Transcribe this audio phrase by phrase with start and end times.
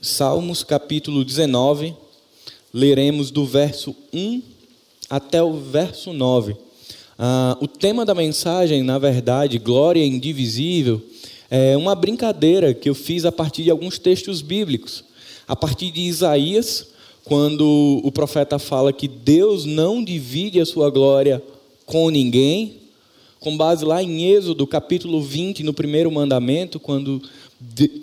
[0.00, 1.92] Salmos capítulo 19,
[2.72, 4.40] leremos do verso 1
[5.10, 6.54] até o verso 9.
[7.18, 11.02] Ah, o tema da mensagem, na verdade, glória indivisível,
[11.50, 15.02] é uma brincadeira que eu fiz a partir de alguns textos bíblicos.
[15.48, 16.90] A partir de Isaías,
[17.24, 21.42] quando o profeta fala que Deus não divide a sua glória
[21.84, 22.78] com ninguém,
[23.40, 27.22] com base lá em Êxodo, capítulo 20, no primeiro mandamento, quando,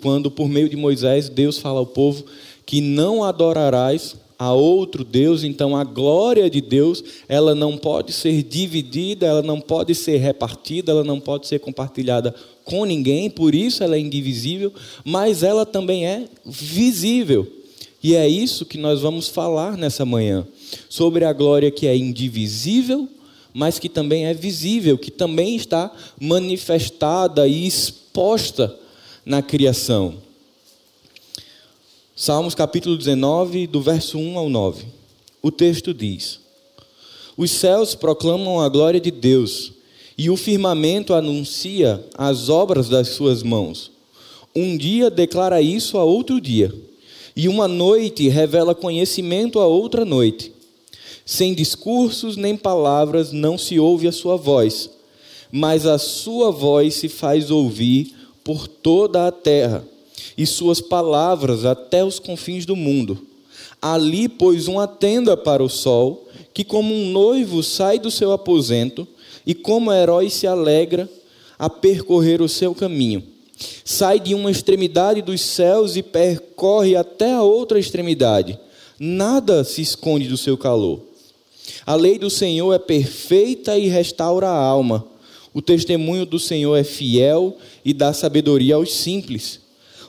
[0.02, 2.24] quando por meio de Moisés, Deus fala ao povo
[2.64, 8.42] que não adorarás a outro Deus, então a glória de Deus, ela não pode ser
[8.42, 12.34] dividida, ela não pode ser repartida, ela não pode ser compartilhada
[12.64, 14.72] com ninguém, por isso ela é indivisível,
[15.04, 17.50] mas ela também é visível.
[18.02, 20.46] E é isso que nós vamos falar nessa manhã,
[20.88, 23.08] sobre a glória que é indivisível,
[23.54, 28.76] mas que também é visível, que também está manifestada e exposta
[29.26, 30.14] na criação.
[32.14, 34.84] Salmos capítulo 19, do verso 1 ao 9.
[35.42, 36.38] O texto diz:
[37.36, 39.72] Os céus proclamam a glória de Deus,
[40.16, 43.90] e o firmamento anuncia as obras das suas mãos.
[44.54, 46.72] Um dia declara isso a outro dia,
[47.34, 50.52] e uma noite revela conhecimento a outra noite.
[51.24, 54.88] Sem discursos nem palavras não se ouve a sua voz,
[55.50, 58.14] mas a sua voz se faz ouvir
[58.46, 59.84] por toda a terra,
[60.38, 63.18] e suas palavras até os confins do mundo.
[63.82, 69.04] Ali pôs uma tenda para o sol, que como um noivo sai do seu aposento,
[69.44, 71.10] e como herói se alegra
[71.58, 73.24] a percorrer o seu caminho.
[73.84, 78.56] Sai de uma extremidade dos céus e percorre até a outra extremidade.
[78.96, 81.00] Nada se esconde do seu calor.
[81.84, 85.15] A lei do Senhor é perfeita e restaura a alma.
[85.56, 89.58] O testemunho do Senhor é fiel e dá sabedoria aos simples.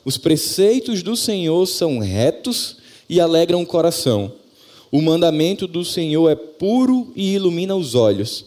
[0.03, 2.75] Os preceitos do Senhor são retos
[3.09, 4.33] e alegram o coração.
[4.91, 8.43] O mandamento do Senhor é puro e ilumina os olhos.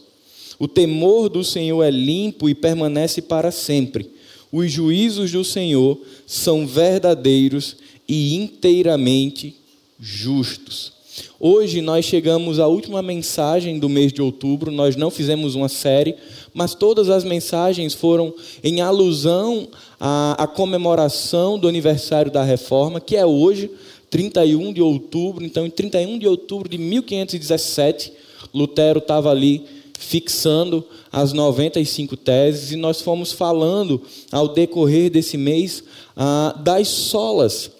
[0.59, 4.07] O temor do Senhor é limpo e permanece para sempre.
[4.51, 7.77] Os juízos do Senhor são verdadeiros
[8.07, 9.55] e inteiramente
[9.99, 11.01] justos.
[11.39, 16.15] Hoje nós chegamos à última mensagem do mês de outubro, nós não fizemos uma série,
[16.53, 19.67] mas todas as mensagens foram em alusão
[19.99, 23.69] à, à comemoração do aniversário da reforma, que é hoje,
[24.09, 25.43] 31 de outubro.
[25.43, 28.11] Então, em 31 de outubro de 1517,
[28.53, 29.65] Lutero estava ali
[29.97, 34.01] fixando as 95 teses e nós fomos falando
[34.31, 35.83] ao decorrer desse mês
[36.17, 37.71] ah, das solas.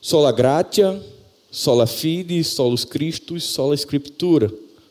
[0.00, 1.00] Sola gratia,
[1.50, 4.50] sola fide, solus Christus, sola Scriptura.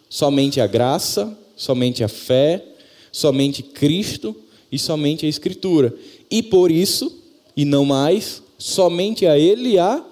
[0.09, 2.63] Somente a graça, somente a fé,
[3.11, 4.35] somente Cristo
[4.71, 5.93] e somente a Escritura.
[6.29, 7.11] E por isso,
[7.55, 10.03] e não mais, somente a Ele a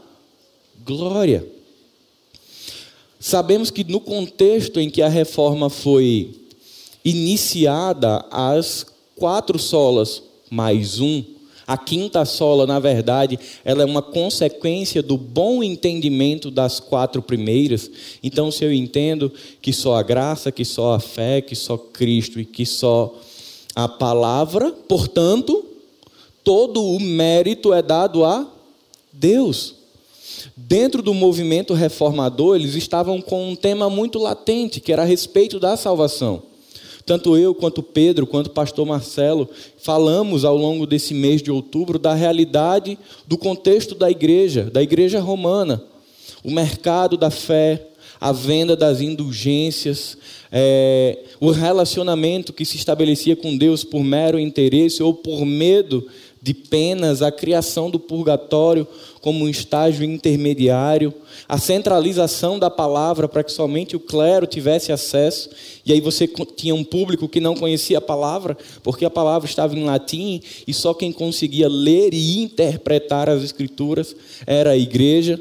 [0.86, 1.48] glória.
[3.20, 6.36] Sabemos que no contexto em que a reforma foi
[7.04, 8.86] iniciada, as
[9.16, 11.24] quatro solas mais um
[11.70, 17.92] a quinta sola, na verdade, ela é uma consequência do bom entendimento das quatro primeiras.
[18.24, 19.32] Então, se eu entendo
[19.62, 23.16] que só a graça, que só a fé, que só Cristo e que só
[23.76, 25.64] a palavra, portanto,
[26.44, 28.48] todo o mérito é dado a
[29.14, 29.76] Deus.
[30.58, 35.60] Dentro do movimento reformador, eles estavam com um tema muito latente, que era a respeito
[35.60, 36.49] da salvação.
[37.10, 39.50] Tanto eu, quanto Pedro, quanto o pastor Marcelo,
[39.80, 45.20] falamos ao longo desse mês de outubro da realidade do contexto da igreja, da igreja
[45.20, 45.84] romana.
[46.44, 47.88] O mercado da fé,
[48.22, 50.20] a venda das indulgências,
[50.52, 56.08] é, o relacionamento que se estabelecia com Deus por mero interesse ou por medo
[56.42, 58.88] de penas, a criação do purgatório
[59.22, 61.14] como um estágio intermediário,
[61.48, 65.50] a centralização da palavra para que somente o clero tivesse acesso,
[65.86, 69.78] e aí você tinha um público que não conhecia a palavra, porque a palavra estava
[69.78, 74.16] em latim e só quem conseguia ler e interpretar as escrituras
[74.48, 75.40] era a igreja.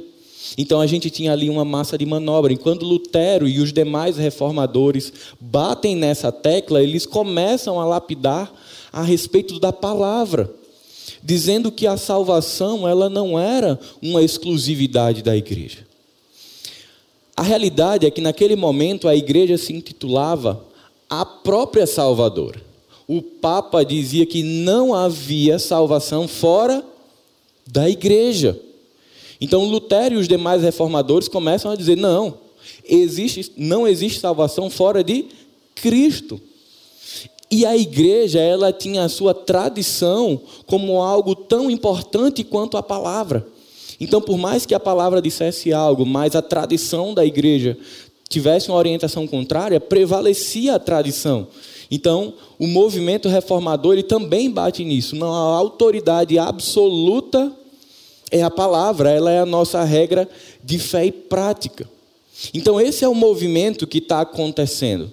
[0.56, 2.53] Então a gente tinha ali uma massa de manobra.
[2.53, 8.51] E quando Lutero e os demais reformadores batem nessa tecla, eles começam a lapidar
[8.91, 10.58] a respeito da palavra
[11.22, 15.86] dizendo que a salvação ela não era uma exclusividade da igreja.
[17.36, 20.65] A realidade é que naquele momento a igreja se intitulava
[21.09, 22.60] a própria Salvadora.
[23.06, 26.84] O Papa dizia que não havia salvação fora
[27.66, 28.60] da igreja.
[29.41, 32.38] Então Lutero e os demais reformadores começam a dizer: não,
[32.84, 35.26] existe, não existe salvação fora de
[35.74, 36.41] Cristo.
[37.50, 43.47] E a igreja, ela tinha a sua tradição como algo tão importante quanto a palavra.
[44.00, 47.77] Então, por mais que a palavra dissesse algo, mas a tradição da igreja
[48.28, 51.48] tivesse uma orientação contrária, prevalecia a tradição.
[51.91, 55.16] Então, o movimento reformador ele também bate nisso.
[55.16, 57.51] Não, a autoridade absoluta
[58.30, 60.28] é a palavra, ela é a nossa regra
[60.62, 61.89] de fé e prática.
[62.53, 65.10] Então, esse é o movimento que está acontecendo.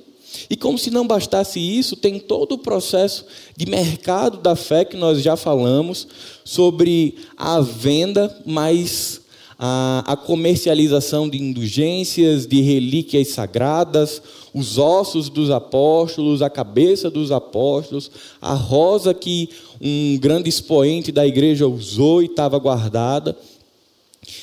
[0.49, 4.97] E como se não bastasse isso, tem todo o processo de mercado da fé que
[4.97, 6.07] nós já falamos
[6.43, 9.21] sobre a venda, mas
[9.57, 14.21] a, a comercialização de indulgências, de relíquias sagradas,
[14.53, 18.11] os ossos dos apóstolos, a cabeça dos apóstolos,
[18.41, 19.49] a rosa que
[19.81, 23.35] um grande expoente da igreja usou e estava guardada.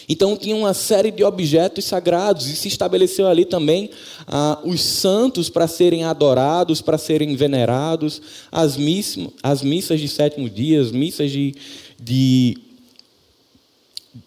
[0.09, 3.91] Então tinha uma série de objetos sagrados e se estabeleceu ali também
[4.27, 8.21] ah, os santos para serem adorados, para serem venerados,
[8.51, 11.55] as, miss, as missas de sétimo dia, as missas de,
[12.01, 12.59] de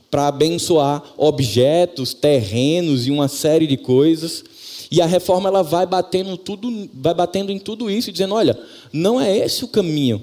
[0.09, 4.43] para abençoar objetos, terrenos e uma série de coisas.
[4.89, 8.57] E a reforma ela vai batendo tudo, vai batendo em tudo isso, dizendo, olha,
[8.93, 10.21] não é esse o caminho.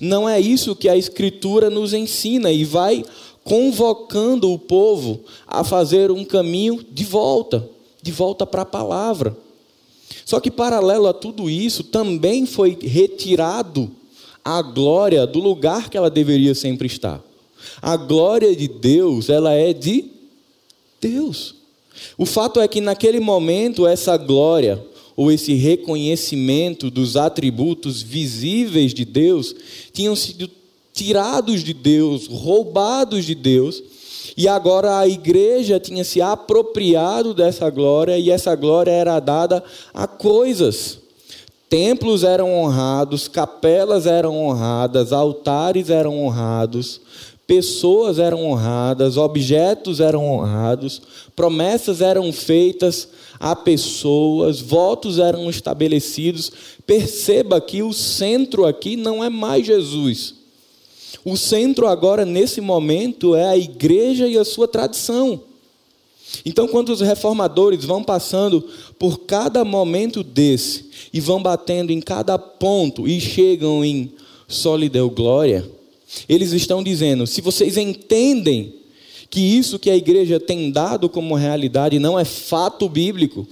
[0.00, 3.04] Não é isso que a escritura nos ensina e vai
[3.48, 7.66] convocando o povo a fazer um caminho de volta,
[8.02, 9.34] de volta para a palavra.
[10.26, 13.90] Só que, paralelo a tudo isso, também foi retirado
[14.44, 17.22] a glória do lugar que ela deveria sempre estar.
[17.80, 20.04] A glória de Deus, ela é de
[21.00, 21.54] Deus.
[22.18, 24.84] O fato é que naquele momento, essa glória,
[25.16, 29.54] ou esse reconhecimento dos atributos visíveis de Deus,
[29.90, 30.50] tinham sido
[30.98, 33.80] tirados de Deus, roubados de Deus,
[34.36, 39.62] e agora a igreja tinha se apropriado dessa glória, e essa glória era dada
[39.94, 40.98] a coisas.
[41.70, 47.00] Templos eram honrados, capelas eram honradas, altares eram honrados,
[47.46, 51.00] pessoas eram honradas, objetos eram honrados,
[51.36, 53.08] promessas eram feitas
[53.38, 56.50] a pessoas, votos eram estabelecidos.
[56.84, 60.37] Perceba que o centro aqui não é mais Jesus.
[61.24, 65.40] O centro agora, nesse momento, é a igreja e a sua tradição.
[66.44, 68.66] Então, quando os reformadores vão passando
[68.98, 74.12] por cada momento desse e vão batendo em cada ponto e chegam em
[74.46, 75.68] solideu glória,
[76.28, 78.74] eles estão dizendo: se vocês entendem
[79.30, 83.46] que isso que a igreja tem dado como realidade não é fato bíblico,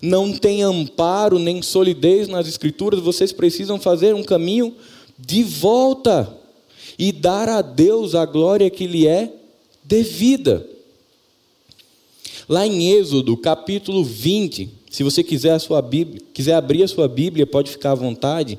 [0.00, 4.74] não tem amparo nem solidez nas escrituras, vocês precisam fazer um caminho
[5.18, 6.39] de volta
[7.00, 9.32] e dar a Deus a glória que lhe é
[9.82, 10.68] devida.
[12.46, 17.08] Lá em Êxodo, capítulo 20, se você quiser, a sua Bíblia, quiser abrir a sua
[17.08, 18.58] Bíblia, pode ficar à vontade.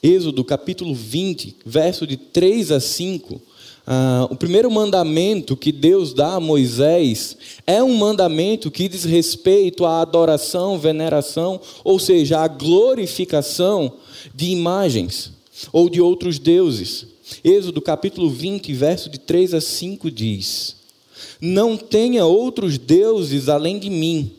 [0.00, 3.42] Êxodo, capítulo 20, verso de 3 a 5.
[3.84, 7.36] Ah, o primeiro mandamento que Deus dá a Moisés
[7.66, 13.92] é um mandamento que diz respeito à adoração, veneração, ou seja, à glorificação
[14.32, 15.34] de imagens
[15.72, 17.06] ou de outros deuses.
[17.44, 20.76] Êxodo capítulo 20, verso de 3 a 5 diz:
[21.40, 24.32] Não tenha outros deuses além de mim.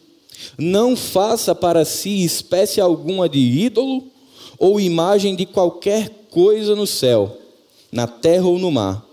[0.57, 4.03] Não faça para si espécie alguma de ídolo
[4.59, 7.37] ou imagem de qualquer coisa no céu,
[7.91, 9.05] na terra ou no mar.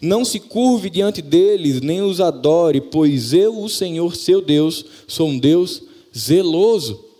[0.00, 5.28] Não se curve diante deles, nem os adore, pois eu, o Senhor seu Deus, sou
[5.28, 5.82] um Deus
[6.16, 7.11] zeloso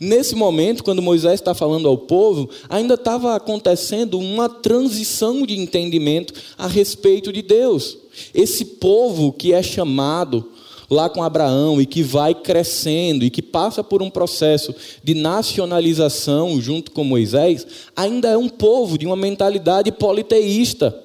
[0.00, 6.34] Nesse momento, quando Moisés está falando ao povo, ainda estava acontecendo uma transição de entendimento
[6.56, 7.98] a respeito de Deus.
[8.34, 10.50] Esse povo que é chamado
[10.88, 16.60] lá com Abraão e que vai crescendo e que passa por um processo de nacionalização
[16.60, 20.96] junto com Moisés, ainda é um povo de uma mentalidade politeísta.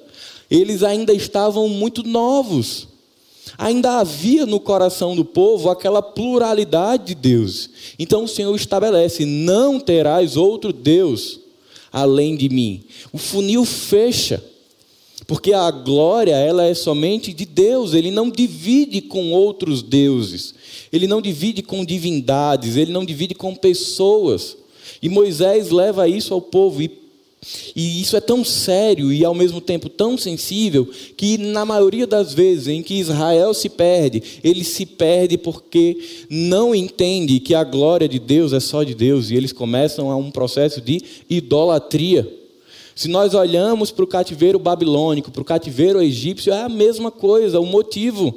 [0.50, 2.91] Eles ainda estavam muito novos.
[3.58, 7.70] Ainda havia no coração do povo aquela pluralidade de Deus.
[7.98, 11.40] Então o Senhor estabelece: não terás outro Deus
[11.92, 12.82] além de mim.
[13.12, 14.42] O funil fecha.
[15.26, 20.52] Porque a glória, ela é somente de Deus, ele não divide com outros deuses,
[20.92, 24.56] ele não divide com divindades, ele não divide com pessoas.
[25.00, 27.01] E Moisés leva isso ao povo e
[27.74, 32.32] e isso é tão sério e ao mesmo tempo tão sensível que, na maioria das
[32.32, 38.08] vezes em que Israel se perde, ele se perde porque não entende que a glória
[38.08, 42.32] de Deus é só de Deus e eles começam a um processo de idolatria.
[42.94, 47.58] Se nós olhamos para o cativeiro babilônico, para o cativeiro egípcio, é a mesma coisa,
[47.58, 48.34] o motivo.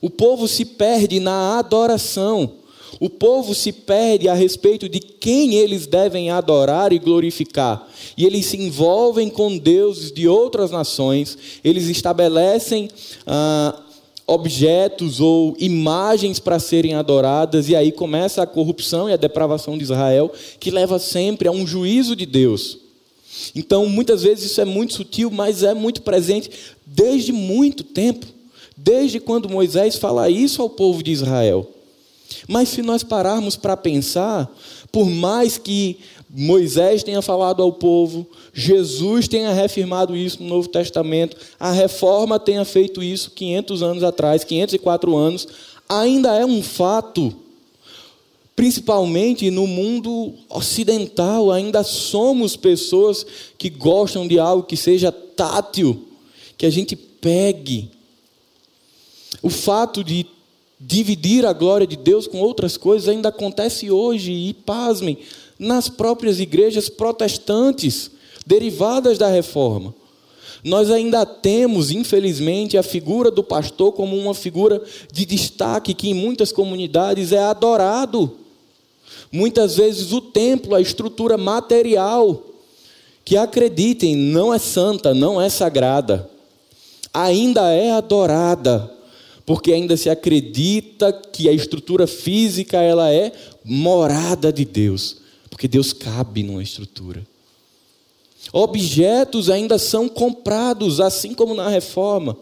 [0.00, 2.59] O povo se perde na adoração.
[2.98, 7.88] O povo se perde a respeito de quem eles devem adorar e glorificar.
[8.16, 12.88] E eles se envolvem com deuses de outras nações, eles estabelecem
[13.26, 13.80] ah,
[14.26, 19.84] objetos ou imagens para serem adoradas, e aí começa a corrupção e a depravação de
[19.84, 22.78] Israel, que leva sempre a um juízo de Deus.
[23.54, 26.50] Então, muitas vezes isso é muito sutil, mas é muito presente
[26.86, 28.26] desde muito tempo.
[28.76, 31.68] Desde quando Moisés fala isso ao povo de Israel.
[32.48, 34.50] Mas se nós pararmos para pensar,
[34.90, 41.36] por mais que Moisés tenha falado ao povo, Jesus tenha reafirmado isso no Novo Testamento,
[41.58, 45.48] a reforma tenha feito isso 500 anos atrás, 504 anos,
[45.88, 47.34] ainda é um fato.
[48.54, 56.06] Principalmente no mundo ocidental, ainda somos pessoas que gostam de algo que seja tátil,
[56.56, 57.90] que a gente pegue,
[59.42, 60.26] o fato de
[60.80, 65.18] dividir a glória de Deus com outras coisas ainda acontece hoje, e pasmem,
[65.58, 68.10] nas próprias igrejas protestantes,
[68.46, 69.94] derivadas da reforma.
[70.64, 74.82] Nós ainda temos, infelizmente, a figura do pastor como uma figura
[75.12, 78.38] de destaque que em muitas comunidades é adorado.
[79.30, 82.42] Muitas vezes o templo, a estrutura material,
[83.24, 86.28] que acreditem, não é santa, não é sagrada,
[87.12, 88.99] ainda é adorada
[89.50, 93.32] porque ainda se acredita que a estrutura física ela é
[93.64, 95.16] morada de Deus,
[95.50, 97.26] porque Deus cabe numa estrutura.
[98.52, 102.36] Objetos ainda são comprados, assim como na reforma.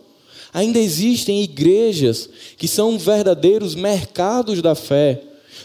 [0.52, 5.22] Ainda existem igrejas que são verdadeiros mercados da fé,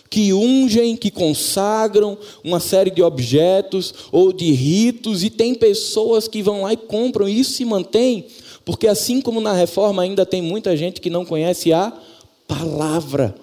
[0.10, 6.42] que ungem, que consagram uma série de objetos ou de ritos, e tem pessoas que
[6.42, 8.28] vão lá e compram, e isso se mantém
[8.65, 11.91] porque assim como na reforma ainda tem muita gente que não conhece a
[12.48, 13.36] palavra.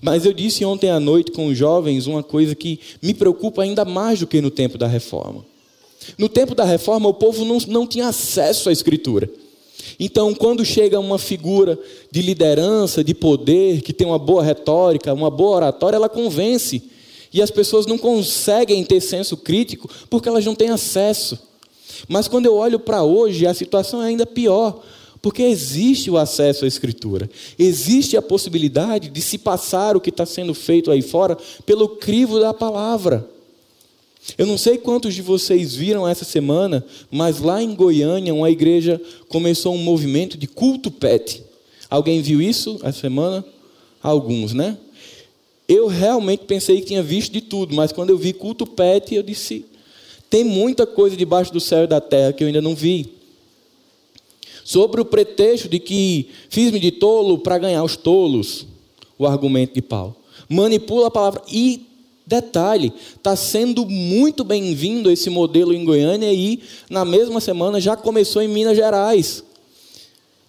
[0.00, 3.84] Mas eu disse ontem à noite com os jovens uma coisa que me preocupa ainda
[3.84, 5.44] mais do que no tempo da reforma.
[6.18, 9.28] No tempo da reforma, o povo não, não tinha acesso à Escritura.
[9.98, 11.78] Então, quando chega uma figura
[12.10, 16.82] de liderança, de poder, que tem uma boa retórica, uma boa oratória, ela convence.
[17.32, 21.38] E as pessoas não conseguem ter senso crítico porque elas não têm acesso.
[22.08, 24.82] Mas quando eu olho para hoje, a situação é ainda pior,
[25.22, 30.24] porque existe o acesso à Escritura, existe a possibilidade de se passar o que está
[30.24, 33.28] sendo feito aí fora pelo crivo da palavra.
[34.36, 39.00] Eu não sei quantos de vocês viram essa semana, mas lá em Goiânia, uma igreja
[39.28, 41.42] começou um movimento de culto pet.
[41.88, 43.44] Alguém viu isso essa semana?
[44.02, 44.76] Alguns, né?
[45.68, 49.22] Eu realmente pensei que tinha visto de tudo, mas quando eu vi culto pet, eu
[49.22, 49.64] disse:
[50.28, 53.14] tem muita coisa debaixo do céu e da terra que eu ainda não vi.
[54.64, 58.66] Sobre o pretexto de que fiz-me de tolo para ganhar os tolos,
[59.16, 60.16] o argumento de Paulo.
[60.48, 61.42] Manipula a palavra.
[61.50, 61.86] E,
[62.26, 68.42] detalhe, está sendo muito bem-vindo esse modelo em Goiânia e, na mesma semana, já começou
[68.42, 69.44] em Minas Gerais.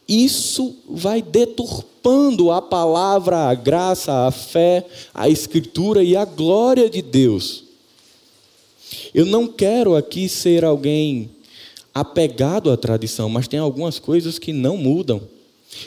[0.08, 7.02] Isso vai deturpando a palavra, a graça, a fé, a escritura e a glória de
[7.02, 7.67] Deus.
[9.14, 11.30] Eu não quero aqui ser alguém
[11.94, 15.22] apegado à tradição, mas tem algumas coisas que não mudam.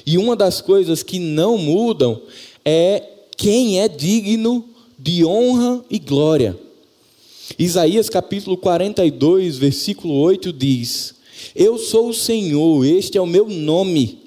[0.05, 2.21] E uma das coisas que não mudam
[2.65, 3.03] é
[3.37, 4.65] quem é digno
[4.99, 6.59] de honra e glória.
[7.59, 11.15] Isaías capítulo 42, versículo 8 diz:
[11.55, 14.19] Eu sou o Senhor, este é o meu nome.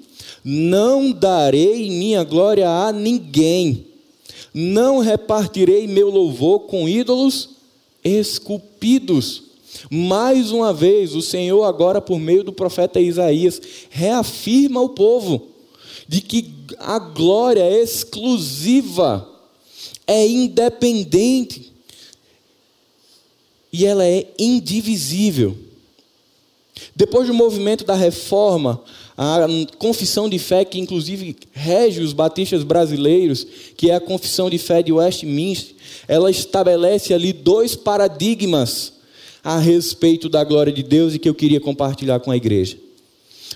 [0.42, 3.86] Não darei minha glória a ninguém.
[4.52, 7.53] Não repartirei meu louvor com ídolos
[8.04, 9.42] esculpidos.
[9.90, 15.48] Mais uma vez, o Senhor, agora por meio do profeta Isaías, reafirma ao povo
[16.06, 19.28] de que a glória exclusiva,
[20.06, 21.72] é independente
[23.72, 25.56] e ela é indivisível.
[26.94, 28.82] Depois do movimento da reforma,
[29.16, 29.46] a
[29.78, 34.82] confissão de fé que inclusive rege os batistas brasileiros, que é a confissão de fé
[34.82, 35.74] de Westminster,
[36.08, 38.92] ela estabelece ali dois paradigmas
[39.42, 42.76] a respeito da glória de Deus e que eu queria compartilhar com a igreja.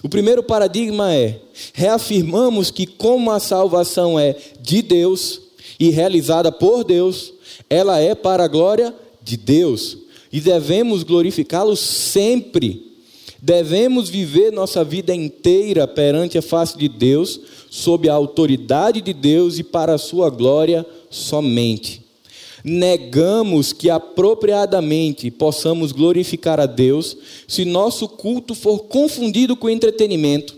[0.02, 1.40] O primeiro paradigma é:
[1.72, 5.40] reafirmamos que, como a salvação é de Deus
[5.80, 7.32] e realizada por Deus,
[7.68, 9.98] ela é para a glória de Deus
[10.32, 12.88] e devemos glorificá-lo sempre
[13.40, 17.40] Devemos viver nossa vida inteira perante a face de Deus,
[17.71, 22.02] sob a autoridade de Deus e para a sua glória somente.
[22.64, 27.16] Negamos que apropriadamente possamos glorificar a Deus
[27.47, 30.57] se nosso culto for confundido com entretenimento,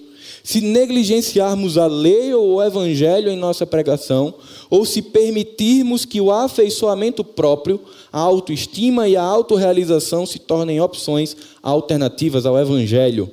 [0.50, 4.34] se negligenciarmos a lei ou o evangelho em nossa pregação,
[4.68, 7.78] ou se permitirmos que o afeiçoamento próprio,
[8.12, 13.30] a autoestima e a autorrealização se tornem opções alternativas ao evangelho.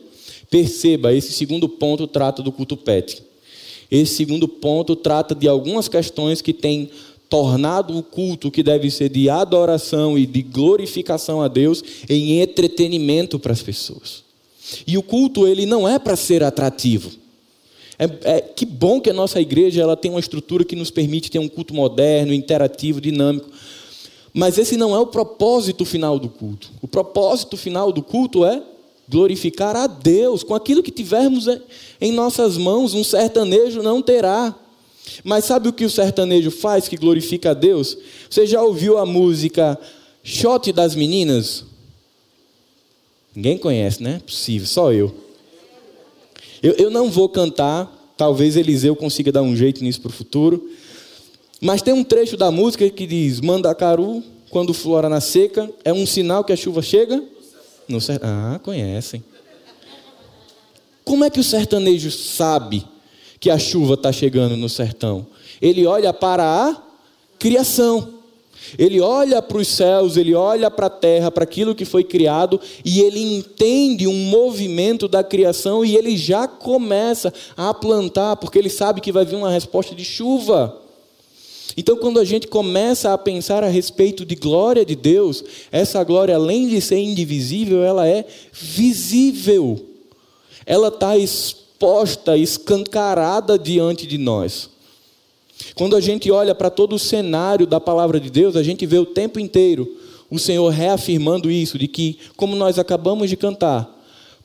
[0.47, 3.23] Perceba, esse segundo ponto trata do culto pet.
[3.89, 6.87] Esse segundo ponto trata de algumas questões que têm
[7.27, 13.39] tornado o culto que deve ser de adoração e de glorificação a Deus em entretenimento
[13.39, 14.26] para as pessoas.
[14.85, 17.11] E o culto ele não é para ser atrativo.
[17.99, 21.31] É, é, que bom que a nossa igreja ela tem uma estrutura que nos permite
[21.31, 23.49] ter um culto moderno, interativo, dinâmico.
[24.33, 26.69] Mas esse não é o propósito final do culto.
[26.81, 28.61] O propósito final do culto é
[29.09, 31.47] glorificar a Deus com aquilo que tivermos
[31.99, 32.93] em nossas mãos.
[32.93, 34.53] Um sertanejo não terá.
[35.23, 37.97] Mas sabe o que o sertanejo faz que glorifica a Deus?
[38.29, 39.79] Você já ouviu a música
[40.21, 41.63] Shot das Meninas?
[43.37, 44.19] Ninguém conhece, né?
[44.25, 45.13] Possível, só eu.
[46.63, 46.73] eu.
[46.73, 50.67] Eu não vou cantar, talvez Eliseu consiga dar um jeito nisso para o futuro.
[51.61, 56.03] Mas tem um trecho da música que diz: Mandacaru, quando flora na seca, é um
[56.03, 57.23] sinal que a chuva chega
[57.87, 58.27] no sertão.
[58.27, 59.23] Ah, conhecem.
[61.05, 62.83] Como é que o sertanejo sabe
[63.39, 65.27] que a chuva está chegando no sertão?
[65.61, 66.83] Ele olha para a
[67.37, 68.15] criação.
[68.77, 72.59] Ele olha para os céus, ele olha para a terra, para aquilo que foi criado,
[72.83, 78.69] e ele entende um movimento da criação e ele já começa a plantar, porque ele
[78.69, 80.81] sabe que vai vir uma resposta de chuva.
[81.77, 86.35] Então, quando a gente começa a pensar a respeito de glória de Deus, essa glória,
[86.35, 89.79] além de ser indivisível, ela é visível.
[90.65, 94.71] Ela está exposta, escancarada diante de nós.
[95.75, 98.97] Quando a gente olha para todo o cenário da palavra de Deus, a gente vê
[98.97, 99.97] o tempo inteiro
[100.29, 103.89] o Senhor reafirmando isso, de que, como nós acabamos de cantar,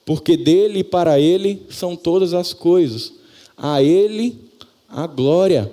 [0.04, 3.12] porque dele e para ele são todas as coisas,
[3.56, 4.36] a ele
[4.88, 5.70] a glória.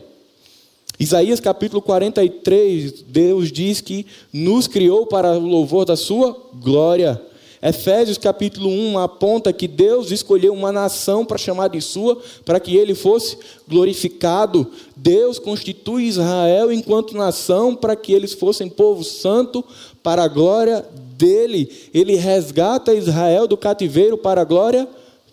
[1.00, 7.22] Isaías capítulo 43, Deus diz que nos criou para o louvor da sua glória.
[7.62, 12.75] Efésios capítulo 1 aponta que Deus escolheu uma nação para chamar de sua, para que
[12.78, 13.38] ele fosse
[13.68, 14.66] glorificado.
[14.96, 19.63] Deus constitui Israel enquanto nação para que eles fossem povo santo
[20.02, 20.86] para a glória
[21.17, 21.69] dele.
[21.93, 24.88] Ele resgata Israel do cativeiro para a glória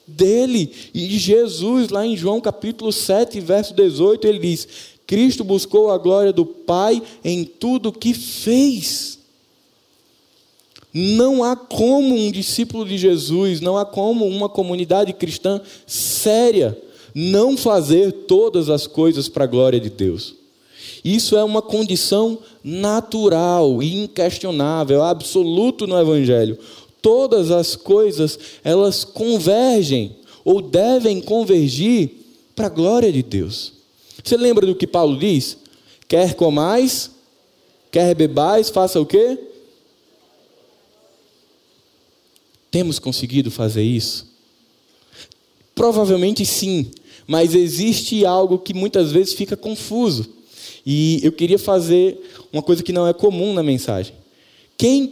[0.05, 0.73] dele.
[0.93, 4.67] E Jesus, lá em João capítulo 7, verso 18, ele diz:
[5.07, 9.16] Cristo buscou a glória do Pai em tudo que fez.
[10.99, 16.75] Não há como um discípulo de Jesus, não há como uma comunidade cristã séria
[17.15, 20.35] não fazer todas as coisas para a glória de Deus.
[21.05, 26.59] Isso é uma condição natural, inquestionável, absoluto no evangelho.
[27.03, 32.11] Todas as coisas, elas convergem ou devem convergir
[32.55, 33.75] para a glória de Deus.
[34.25, 35.59] Você lembra do que Paulo diz?
[36.09, 37.11] Quer comais,
[37.91, 39.39] quer bebais, faça o quê?
[42.77, 44.27] Temos conseguido fazer isso?
[45.75, 46.91] Provavelmente sim,
[47.27, 50.29] mas existe algo que muitas vezes fica confuso.
[50.85, 52.21] E eu queria fazer
[52.53, 54.13] uma coisa que não é comum na mensagem.
[54.77, 55.11] Quem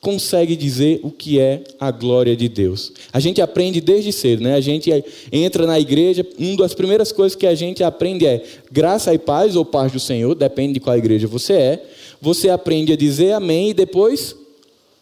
[0.00, 2.94] consegue dizer o que é a glória de Deus.
[3.12, 4.54] A gente aprende desde cedo, né?
[4.54, 4.90] A gente
[5.30, 9.54] entra na igreja, uma das primeiras coisas que a gente aprende é graça e paz
[9.54, 11.86] ou paz do Senhor, depende de qual igreja você é.
[12.22, 14.34] Você aprende a dizer amém e depois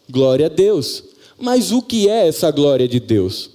[0.09, 1.09] glória a Deus.
[1.41, 3.49] Mas o que é essa glória de Deus?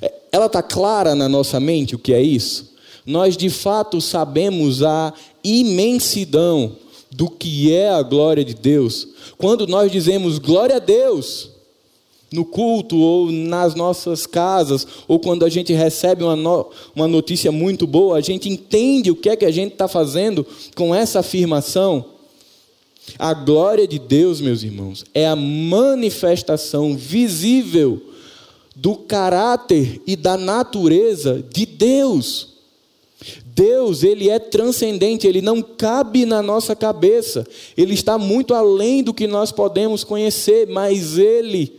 [0.00, 2.74] É, ela está clara na nossa mente o que é isso?
[3.04, 5.12] Nós de fato sabemos a
[5.42, 6.76] imensidão
[7.10, 9.08] do que é a glória de Deus.
[9.38, 11.50] Quando nós dizemos glória a Deus
[12.32, 17.52] no culto ou nas nossas casas, ou quando a gente recebe uma, no, uma notícia
[17.52, 21.20] muito boa, a gente entende o que é que a gente está fazendo com essa
[21.20, 22.15] afirmação.
[23.18, 28.02] A glória de Deus, meus irmãos, é a manifestação visível
[28.74, 32.56] do caráter e da natureza de Deus.
[33.46, 37.46] Deus, ele é transcendente, ele não cabe na nossa cabeça.
[37.74, 41.72] Ele está muito além do que nós podemos conhecer, mas ele,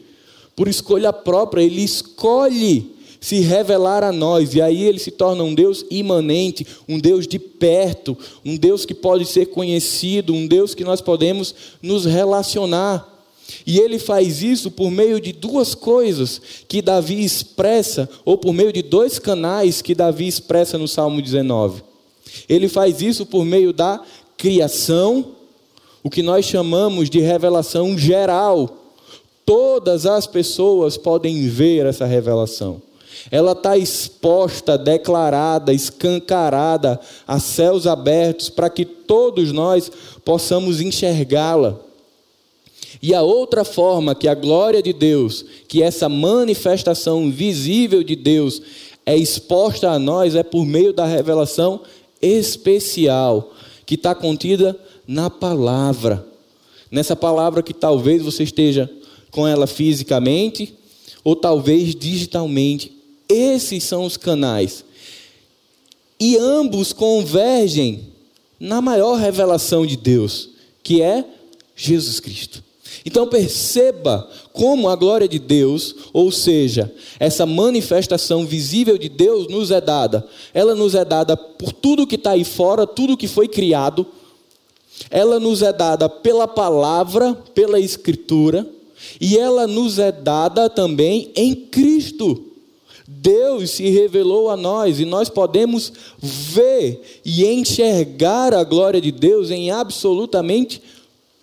[0.55, 5.53] por escolha própria, ele escolhe se revelar a nós, e aí ele se torna um
[5.53, 10.83] Deus imanente, um Deus de perto, um Deus que pode ser conhecido, um Deus que
[10.83, 13.15] nós podemos nos relacionar.
[13.65, 18.73] E ele faz isso por meio de duas coisas que Davi expressa, ou por meio
[18.73, 21.81] de dois canais que Davi expressa no Salmo 19.
[22.47, 24.01] Ele faz isso por meio da
[24.37, 25.33] criação,
[26.03, 28.83] o que nós chamamos de revelação geral.
[29.45, 32.81] Todas as pessoas podem ver essa revelação.
[33.29, 39.91] Ela está exposta, declarada, escancarada a céus abertos para que todos nós
[40.23, 41.79] possamos enxergá-la.
[43.01, 48.61] E a outra forma que a glória de Deus, que essa manifestação visível de Deus
[49.05, 51.81] é exposta a nós é por meio da revelação
[52.21, 53.53] especial
[53.85, 54.77] que está contida
[55.07, 56.25] na palavra.
[56.91, 58.89] Nessa palavra que talvez você esteja
[59.31, 60.73] com ela fisicamente
[61.23, 62.96] ou talvez digitalmente.
[63.29, 64.83] Esses são os canais.
[66.19, 68.07] E ambos convergem
[68.59, 70.49] na maior revelação de Deus,
[70.81, 71.23] que é
[71.75, 72.63] Jesus Cristo.
[73.05, 79.71] Então perceba como a glória de Deus, ou seja, essa manifestação visível de Deus nos
[79.71, 80.27] é dada.
[80.53, 84.05] Ela nos é dada por tudo que está aí fora, tudo que foi criado.
[85.11, 88.67] Ela nos é dada pela palavra, pela escritura.
[89.21, 92.45] E ela nos é dada também em Cristo.
[93.07, 99.49] Deus se revelou a nós e nós podemos ver e enxergar a glória de Deus
[99.49, 100.81] em absolutamente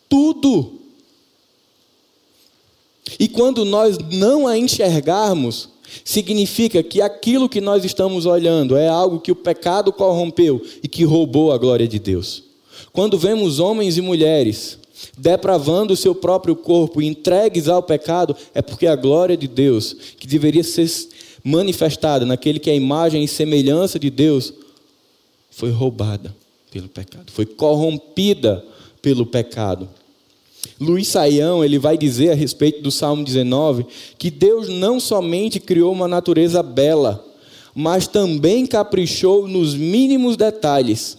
[0.06, 0.72] tudo.
[3.18, 5.70] E quando nós não a enxergarmos,
[6.04, 11.04] significa que aquilo que nós estamos olhando é algo que o pecado corrompeu e que
[11.04, 12.42] roubou a glória de Deus.
[12.92, 14.78] Quando vemos homens e mulheres
[15.18, 19.94] depravando o seu próprio corpo e entregues ao pecado, é porque a glória de Deus,
[20.18, 20.88] que deveria ser
[21.44, 24.52] manifestada naquele que é a imagem e semelhança de Deus,
[25.50, 26.34] foi roubada
[26.70, 28.64] pelo pecado, foi corrompida
[29.02, 29.88] pelo pecado.
[30.80, 33.86] Luiz Saião, ele vai dizer a respeito do Salmo 19
[34.18, 37.24] que Deus não somente criou uma natureza bela,
[37.74, 41.18] mas também caprichou nos mínimos detalhes.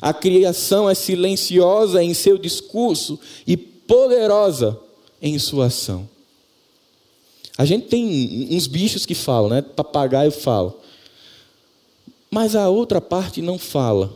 [0.00, 4.78] A criação é silenciosa em seu discurso e poderosa
[5.20, 6.08] em sua ação.
[7.56, 9.62] A gente tem uns bichos que falam, né?
[9.62, 10.74] Papagaio fala.
[12.30, 14.12] Mas a outra parte não fala.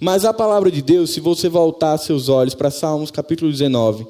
[0.00, 4.06] Mas a palavra de Deus, se você voltar seus olhos para Salmos capítulo 19,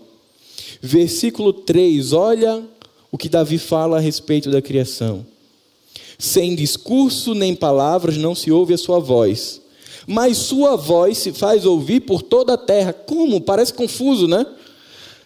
[0.81, 2.65] versículo 3, olha
[3.11, 5.27] o que Davi fala a respeito da criação.
[6.19, 9.61] Sem discurso nem palavras não se ouve a sua voz,
[10.07, 12.93] mas sua voz se faz ouvir por toda a terra.
[12.93, 13.41] Como?
[13.41, 14.47] Parece confuso, né?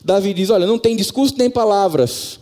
[0.04, 2.39] Davi diz: Olha, não tem discurso nem palavras,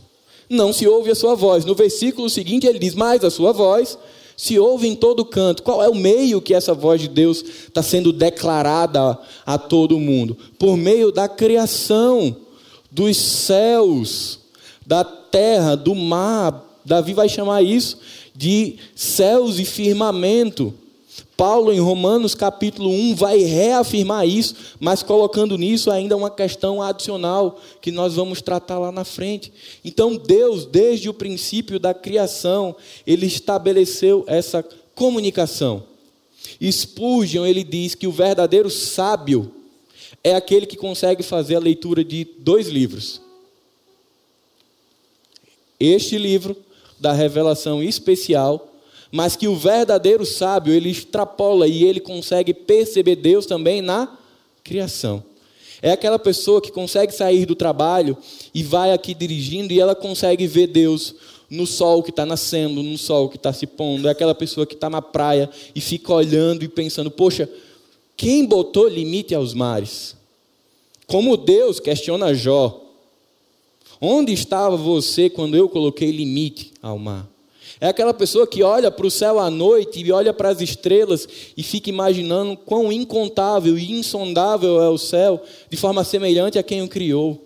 [0.49, 1.65] não se ouve a sua voz.
[1.65, 3.99] No versículo seguinte ele diz: Mas a sua voz
[4.37, 5.63] se ouve em todo canto.
[5.63, 10.37] Qual é o meio que essa voz de Deus está sendo declarada a todo mundo?
[10.59, 12.37] Por meio da criação
[12.91, 14.39] dos céus,
[14.87, 16.65] da terra, do mar.
[16.85, 17.99] Davi vai chamar isso
[18.35, 20.73] de céus e firmamento.
[21.39, 27.61] Paulo, em Romanos capítulo 1, vai reafirmar isso, mas colocando nisso ainda uma questão adicional
[27.81, 29.53] que nós vamos tratar lá na frente.
[29.85, 32.75] Então, Deus, desde o princípio da criação,
[33.07, 34.65] ele estabeleceu essa
[34.97, 35.85] comunicação.
[36.61, 39.53] Spurgeon, ele diz que o verdadeiro sábio
[40.25, 43.23] é aquele que consegue fazer a leitura de dois livros.
[45.79, 46.57] Este livro
[46.99, 48.68] da revelação especial
[49.11, 54.17] mas que o verdadeiro sábio, ele extrapola e ele consegue perceber Deus também na
[54.63, 55.23] criação.
[55.81, 58.17] É aquela pessoa que consegue sair do trabalho
[58.53, 61.15] e vai aqui dirigindo e ela consegue ver Deus
[61.49, 64.09] no sol que está nascendo, no sol que está se pondo.
[64.09, 67.49] É aquela pessoa que está na praia e fica olhando e pensando: poxa,
[68.17, 70.17] quem botou limite aos mares?
[71.07, 72.83] Como Deus questiona Jó:
[74.01, 77.38] onde estava você quando eu coloquei limite ao mar?
[77.81, 81.29] É aquela pessoa que olha para o céu à noite e olha para as estrelas
[81.57, 86.83] e fica imaginando quão incontável e insondável é o céu, de forma semelhante a quem
[86.83, 87.41] o criou.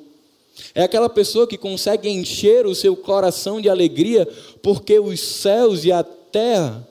[0.74, 4.26] É aquela pessoa que consegue encher o seu coração de alegria,
[4.62, 6.86] porque os céus e a terra,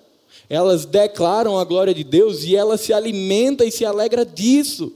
[0.49, 4.91] elas declaram a glória de Deus e ela se alimenta e se alegra disso.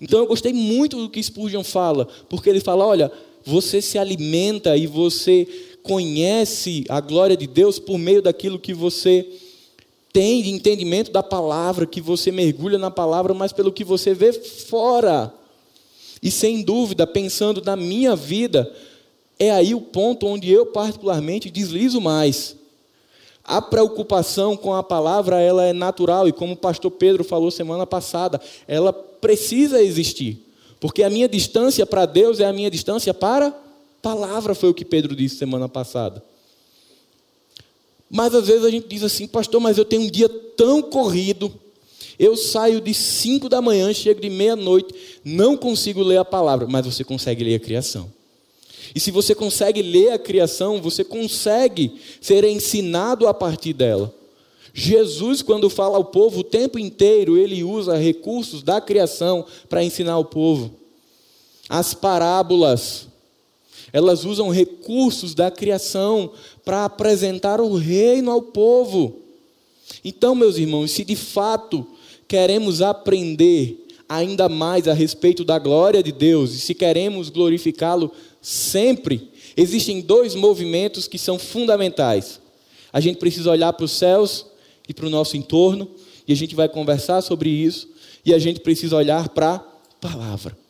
[0.00, 3.10] Então eu gostei muito do que Spurgeon fala, porque ele fala: olha,
[3.44, 5.46] você se alimenta e você
[5.84, 9.28] conhece a glória de Deus por meio daquilo que você
[10.12, 14.32] tem de entendimento da palavra, que você mergulha na palavra, mas pelo que você vê
[14.32, 15.32] fora.
[16.22, 18.72] E sem dúvida, pensando na minha vida,
[19.38, 22.56] é aí o ponto onde eu particularmente deslizo mais.
[23.44, 27.86] A preocupação com a palavra, ela é natural e como o pastor Pedro falou semana
[27.86, 30.38] passada, ela precisa existir.
[30.80, 33.63] Porque a minha distância para Deus é a minha distância para
[34.04, 36.22] palavra foi o que Pedro disse semana passada.
[38.10, 41.50] Mas às vezes a gente diz assim, pastor, mas eu tenho um dia tão corrido.
[42.18, 46.84] Eu saio de 5 da manhã, chego de meia-noite, não consigo ler a palavra, mas
[46.84, 48.12] você consegue ler a criação.
[48.94, 54.14] E se você consegue ler a criação, você consegue ser ensinado a partir dela.
[54.74, 60.18] Jesus, quando fala ao povo o tempo inteiro, ele usa recursos da criação para ensinar
[60.18, 60.74] o povo.
[61.68, 63.08] As parábolas,
[63.94, 66.32] elas usam recursos da criação
[66.64, 69.20] para apresentar o reino ao povo.
[70.04, 71.86] Então, meus irmãos, se de fato
[72.26, 78.10] queremos aprender ainda mais a respeito da glória de Deus e se queremos glorificá-lo
[78.42, 82.40] sempre, existem dois movimentos que são fundamentais.
[82.92, 84.44] A gente precisa olhar para os céus
[84.88, 85.88] e para o nosso entorno,
[86.26, 87.88] e a gente vai conversar sobre isso,
[88.26, 89.58] e a gente precisa olhar para a
[90.00, 90.63] palavra.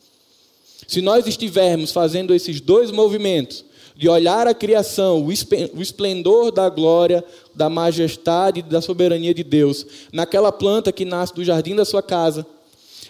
[0.87, 3.65] Se nós estivermos fazendo esses dois movimentos,
[3.97, 5.33] de olhar a criação, o
[5.81, 11.77] esplendor da glória, da majestade da soberania de Deus, naquela planta que nasce do jardim
[11.77, 12.45] da sua casa,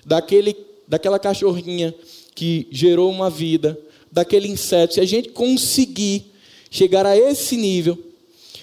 [0.04, 0.54] daquele,
[0.86, 1.94] daquela cachorrinha
[2.34, 3.78] que gerou uma vida,
[4.12, 6.26] daquele inseto, se a gente conseguir
[6.70, 7.98] chegar a esse nível,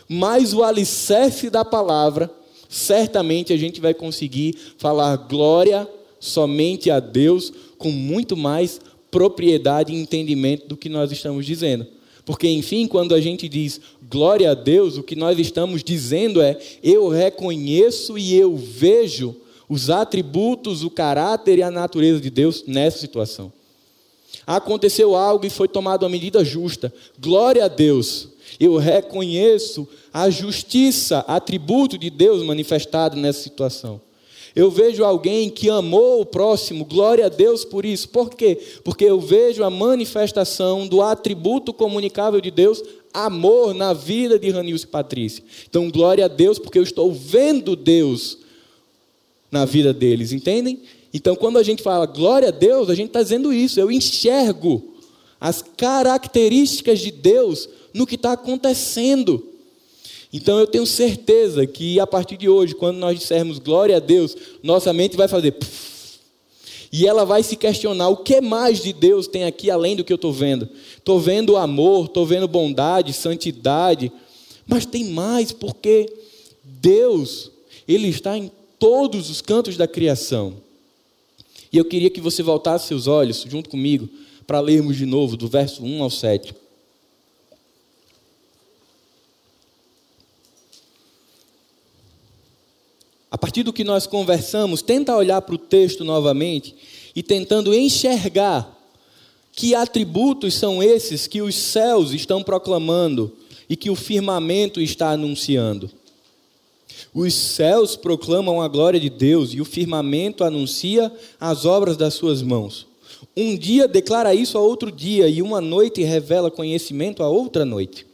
[0.08, 2.30] mais o alicerce da palavra,
[2.70, 5.88] certamente a gente vai conseguir falar glória
[6.20, 8.80] somente a Deus com muito mais
[9.12, 11.86] propriedade e entendimento do que nós estamos dizendo.
[12.26, 16.58] Porque, enfim, quando a gente diz glória a Deus, o que nós estamos dizendo é:
[16.82, 19.36] eu reconheço e eu vejo
[19.68, 23.52] os atributos, o caráter e a natureza de Deus nessa situação.
[24.46, 26.94] Aconteceu algo e foi tomada uma medida justa.
[27.20, 28.30] Glória a Deus.
[28.60, 34.02] Eu reconheço a justiça, atributo de Deus manifestado nessa situação.
[34.56, 38.10] Eu vejo alguém que amou o próximo, glória a Deus por isso.
[38.10, 38.60] Por quê?
[38.84, 42.84] Porque eu vejo a manifestação do atributo comunicável de Deus,
[43.14, 45.44] amor na vida de Ranilson e Patrícia.
[45.70, 48.40] Então, glória a Deus, porque eu estou vendo Deus
[49.50, 50.82] na vida deles, entendem?
[51.14, 53.80] Então, quando a gente fala glória a Deus, a gente está dizendo isso.
[53.80, 54.96] Eu enxergo
[55.40, 59.51] as características de Deus no que está acontecendo.
[60.34, 64.36] Então eu tenho certeza que a partir de hoje, quando nós dissermos glória a Deus,
[64.64, 65.56] nossa mente vai fazer.
[66.92, 70.14] e ela vai se questionar: o que mais de Deus tem aqui além do que
[70.14, 70.70] eu estou vendo?
[70.98, 74.12] Estou vendo amor, estou vendo bondade, santidade,
[74.66, 76.12] mas tem mais, porque
[76.64, 77.52] Deus,
[77.88, 80.54] Ele está em todos os cantos da criação.
[81.74, 84.10] E eu queria que você voltasse seus olhos junto comigo
[84.48, 86.54] para lermos de novo, do verso 1 ao 7.
[93.32, 96.76] A partir do que nós conversamos, tenta olhar para o texto novamente
[97.16, 98.78] e tentando enxergar
[99.54, 103.32] que atributos são esses que os céus estão proclamando
[103.70, 105.90] e que o firmamento está anunciando.
[107.14, 112.42] Os céus proclamam a glória de Deus e o firmamento anuncia as obras das suas
[112.42, 112.86] mãos.
[113.36, 118.06] Um dia declara isso a outro dia, e uma noite revela conhecimento a outra noite.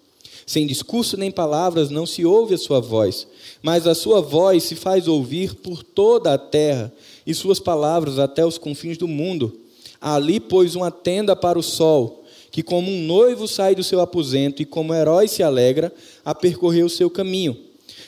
[0.46, 3.28] Sem discurso nem palavras não se ouve a sua voz,
[3.68, 6.90] mas a sua voz se faz ouvir por toda a terra,
[7.26, 9.60] e suas palavras até os confins do mundo.
[10.00, 14.62] Ali pôs uma tenda para o sol, que como um noivo sai do seu aposento
[14.62, 15.92] e como herói se alegra
[16.24, 17.58] a percorrer o seu caminho.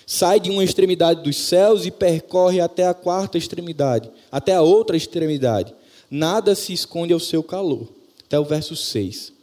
[0.07, 4.95] Sai de uma extremidade dos céus e percorre até a quarta extremidade, até a outra
[4.95, 5.73] extremidade.
[6.09, 7.85] Nada se esconde ao seu calor.
[8.25, 9.33] Até o verso 6.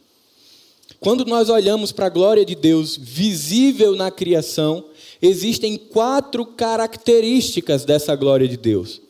[0.99, 4.83] Quando nós olhamos para a glória de Deus visível na criação,
[5.21, 9.01] existem quatro características dessa glória de Deus.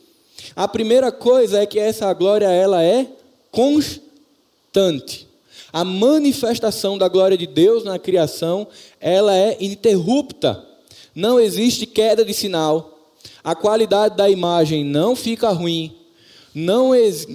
[0.54, 3.06] A primeira coisa é que essa glória ela é
[3.50, 5.26] constante.
[5.72, 8.66] A manifestação da glória de Deus na criação,
[9.00, 10.64] ela é ininterrupta.
[11.14, 13.12] Não existe queda de sinal.
[13.44, 15.94] A qualidade da imagem não fica ruim.
[16.54, 17.26] Não ex...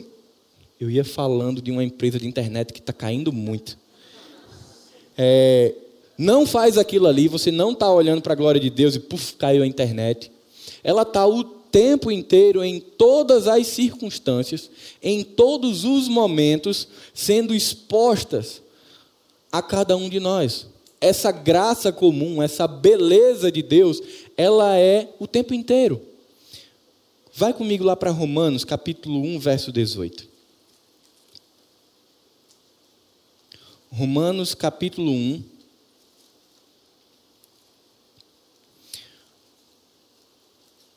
[0.79, 3.77] Eu ia falando de uma empresa de internet que está caindo muito
[5.17, 5.73] é,
[6.17, 9.33] não faz aquilo ali, você não está olhando para a glória de Deus e puf,
[9.33, 10.31] caiu a internet.
[10.83, 14.69] Ela está o tempo inteiro, em todas as circunstâncias,
[15.01, 18.61] em todos os momentos, sendo expostas
[19.51, 20.67] a cada um de nós.
[21.01, 24.01] Essa graça comum, essa beleza de Deus,
[24.37, 25.99] ela é o tempo inteiro.
[27.33, 30.27] Vai comigo lá para Romanos, capítulo 1, verso 18.
[33.91, 35.52] Romanos capítulo 1.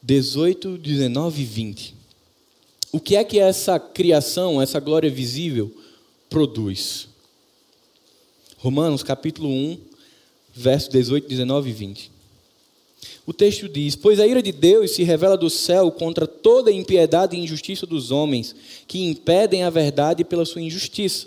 [0.07, 1.93] Dezoito, dezenove e vinte.
[2.93, 5.75] O que é que essa criação, essa glória visível,
[6.31, 7.09] produz?
[8.57, 9.79] Romanos capítulo 1,
[10.55, 12.13] verso 18, 19 e 20.
[13.27, 16.73] O texto diz: Pois a ira de Deus se revela do céu contra toda a
[16.73, 18.55] impiedade e injustiça dos homens,
[18.87, 21.27] que impedem a verdade pela sua injustiça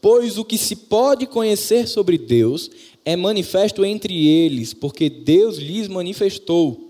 [0.00, 2.70] Pois o que se pode conhecer sobre Deus
[3.04, 6.87] é manifesto entre eles, porque Deus lhes manifestou.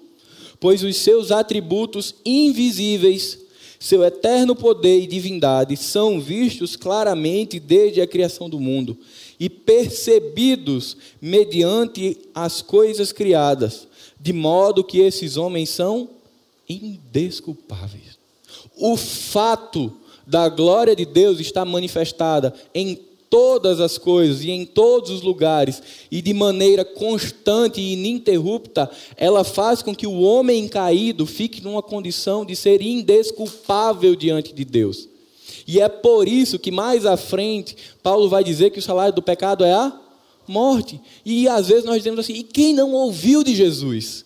[0.60, 3.38] Pois os seus atributos invisíveis,
[3.78, 8.98] seu eterno poder e divindade são vistos claramente desde a criação do mundo
[9.38, 13.86] e percebidos mediante as coisas criadas,
[14.20, 16.10] de modo que esses homens são
[16.68, 18.18] indesculpáveis.
[18.76, 19.92] O fato
[20.26, 25.82] da glória de Deus está manifestada em todas as coisas e em todos os lugares
[26.10, 31.82] e de maneira constante e ininterrupta, ela faz com que o homem caído fique numa
[31.82, 35.08] condição de ser indesculpável diante de Deus.
[35.66, 39.22] E é por isso que mais à frente Paulo vai dizer que o salário do
[39.22, 39.92] pecado é a
[40.46, 41.00] morte.
[41.24, 44.24] E às vezes nós dizemos assim: e quem não ouviu de Jesus?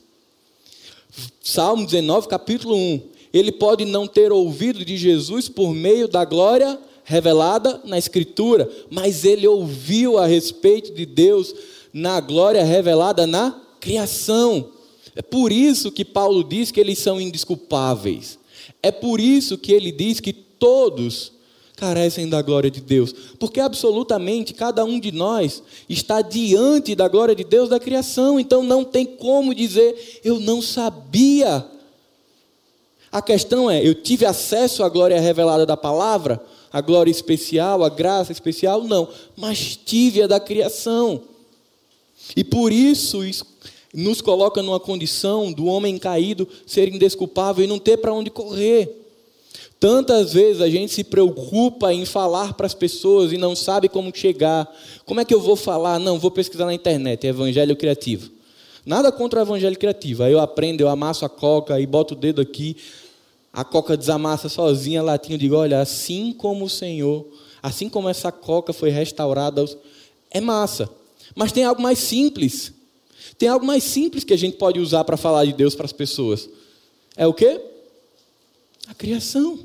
[1.42, 3.02] Salmo 19, capítulo 1.
[3.32, 9.24] Ele pode não ter ouvido de Jesus por meio da glória revelada na Escritura, mas
[9.24, 11.54] ele ouviu a respeito de Deus
[11.92, 14.70] na glória revelada na criação.
[15.14, 18.38] É por isso que Paulo diz que eles são indisculpáveis.
[18.82, 21.32] É por isso que ele diz que todos
[21.76, 27.34] carecem da glória de Deus, porque absolutamente cada um de nós está diante da glória
[27.34, 31.66] de Deus da criação, então não tem como dizer eu não sabia.
[33.10, 36.40] A questão é, eu tive acesso à glória revelada da palavra,
[36.72, 38.84] a glória especial, a graça especial?
[38.84, 41.22] Não, mas tive a da criação.
[42.36, 43.46] E por isso, isso
[43.92, 49.00] nos coloca numa condição do homem caído ser indesculpável e não ter para onde correr.
[49.78, 54.12] Tantas vezes a gente se preocupa em falar para as pessoas e não sabe como
[54.14, 54.72] chegar.
[55.04, 55.98] Como é que eu vou falar?
[55.98, 58.30] Não, vou pesquisar na internet, evangelho criativo.
[58.86, 60.22] Nada contra o evangelho criativo.
[60.22, 62.76] Aí eu aprendo, eu amasso a coca e boto o dedo aqui,
[63.52, 65.34] a coca desamassa sozinha a latinha.
[65.34, 67.26] Eu digo: olha, assim como o Senhor,
[67.62, 69.64] assim como essa coca foi restaurada,
[70.30, 70.88] é massa.
[71.34, 72.72] Mas tem algo mais simples.
[73.38, 75.92] Tem algo mais simples que a gente pode usar para falar de Deus para as
[75.92, 76.48] pessoas.
[77.16, 77.60] É o quê?
[78.88, 79.58] A criação.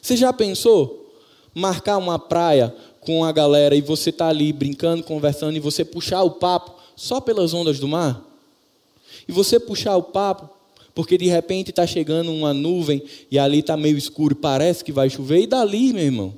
[0.00, 1.14] Você já pensou?
[1.54, 6.22] Marcar uma praia com a galera e você tá ali brincando, conversando e você puxar
[6.22, 8.22] o papo só pelas ondas do mar?
[9.26, 10.48] E você puxar o papo
[10.94, 15.08] porque de repente está chegando uma nuvem e ali está meio escuro, parece que vai
[15.08, 16.34] chover, e dali, meu irmão,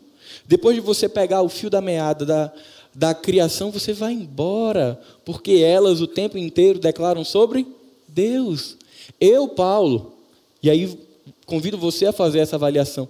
[0.47, 2.53] depois de você pegar o fio da meada da,
[2.95, 7.67] da criação, você vai embora, porque elas o tempo inteiro declaram sobre
[8.09, 8.77] Deus.
[9.21, 10.12] Eu, Paulo,
[10.62, 10.99] e aí
[11.47, 13.09] convido você a fazer essa avaliação.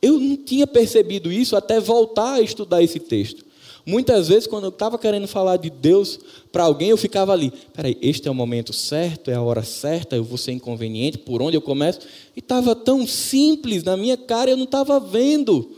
[0.00, 3.44] Eu não tinha percebido isso até voltar a estudar esse texto.
[3.86, 6.18] Muitas vezes, quando eu estava querendo falar de Deus
[6.50, 10.16] para alguém, eu ficava ali: peraí, este é o momento certo, é a hora certa,
[10.16, 12.00] eu vou ser inconveniente, por onde eu começo?
[12.34, 15.70] E estava tão simples na minha cara, eu não estava vendo.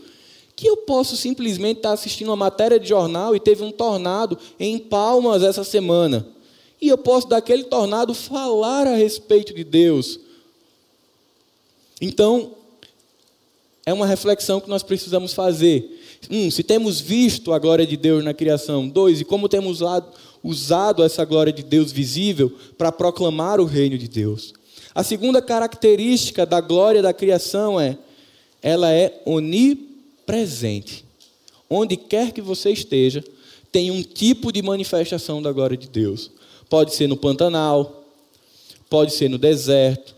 [0.55, 4.79] Que eu posso simplesmente estar assistindo uma matéria de jornal e teve um tornado em
[4.79, 6.25] Palmas essa semana.
[6.81, 10.19] E eu posso, daquele tornado, falar a respeito de Deus.
[12.01, 12.53] Então,
[13.85, 15.97] é uma reflexão que nós precisamos fazer.
[16.29, 18.87] Um, se temos visto a glória de Deus na criação.
[18.87, 19.81] Dois, e como temos
[20.43, 24.53] usado essa glória de Deus visível para proclamar o reino de Deus.
[24.93, 27.97] A segunda característica da glória da criação é
[28.61, 31.05] ela é onipresente.
[31.69, 33.23] Onde quer que você esteja,
[33.71, 36.31] tem um tipo de manifestação da glória de Deus.
[36.69, 38.05] Pode ser no Pantanal,
[38.89, 40.15] pode ser no deserto,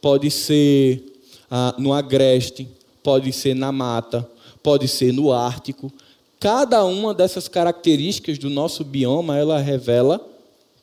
[0.00, 1.02] pode ser
[1.50, 2.68] ah, no agreste,
[3.02, 4.28] pode ser na mata,
[4.62, 5.92] pode ser no Ártico.
[6.38, 10.20] Cada uma dessas características do nosso bioma, ela revela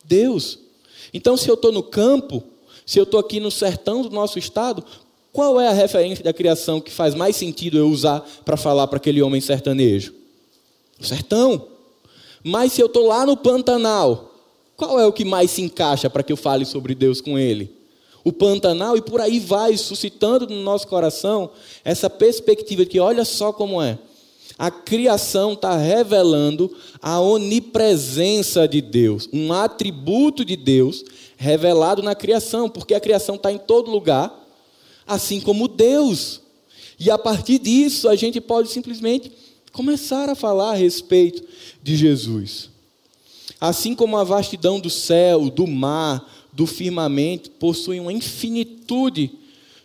[0.04, 0.60] Deus.
[1.13, 2.44] Então, se eu estou no campo,
[2.86, 4.84] se eu estou aqui no sertão do nosso estado,
[5.34, 8.98] qual é a referência da criação que faz mais sentido eu usar para falar para
[8.98, 10.13] aquele homem sertanejo?
[11.00, 11.68] O sertão.
[12.44, 14.34] Mas se eu estou lá no Pantanal,
[14.76, 17.77] qual é o que mais se encaixa para que eu fale sobre Deus com ele?
[18.28, 21.50] O Pantanal, e por aí vai, suscitando no nosso coração
[21.82, 23.98] essa perspectiva de que olha só como é.
[24.58, 26.70] A criação está revelando
[27.02, 31.06] a onipresença de Deus, um atributo de Deus
[31.38, 34.38] revelado na criação, porque a criação está em todo lugar,
[35.08, 36.42] assim como Deus.
[37.00, 39.32] E a partir disso, a gente pode simplesmente
[39.72, 41.42] começar a falar a respeito
[41.82, 42.70] de Jesus.
[43.58, 49.30] Assim como a vastidão do céu, do mar, do firmamento possui uma infinitude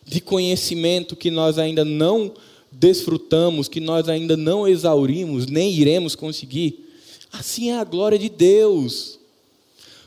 [0.06, 2.32] de conhecimento que nós ainda não
[2.72, 6.88] desfrutamos, que nós ainda não exaurimos, nem iremos conseguir.
[7.30, 9.18] Assim é a glória de Deus.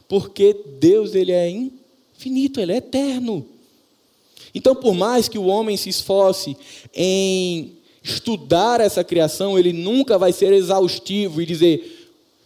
[0.09, 3.45] Porque Deus ele é infinito, ele é eterno.
[4.51, 6.57] Então, por mais que o homem se esforce
[6.95, 11.94] em estudar essa criação, ele nunca vai ser exaustivo e dizer: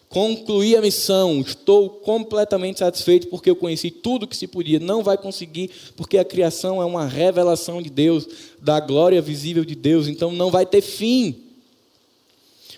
[0.09, 4.79] concluí a missão, estou completamente satisfeito porque eu conheci tudo que se podia.
[4.79, 8.27] Não vai conseguir, porque a criação é uma revelação de Deus,
[8.59, 11.43] da glória visível de Deus, então não vai ter fim.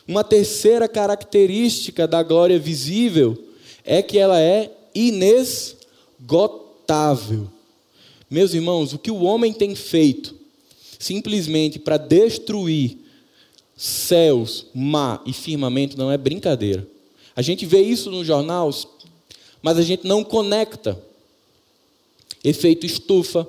[0.05, 3.37] Uma terceira característica da glória visível
[3.85, 5.87] é que ela é inesgotável.
[8.29, 10.35] Meus irmãos, o que o homem tem feito
[10.99, 12.97] simplesmente para destruir
[13.75, 16.85] céus, mar e firmamento não é brincadeira.
[17.35, 18.87] A gente vê isso nos jornais,
[19.61, 21.01] mas a gente não conecta.
[22.43, 23.47] Efeito estufa,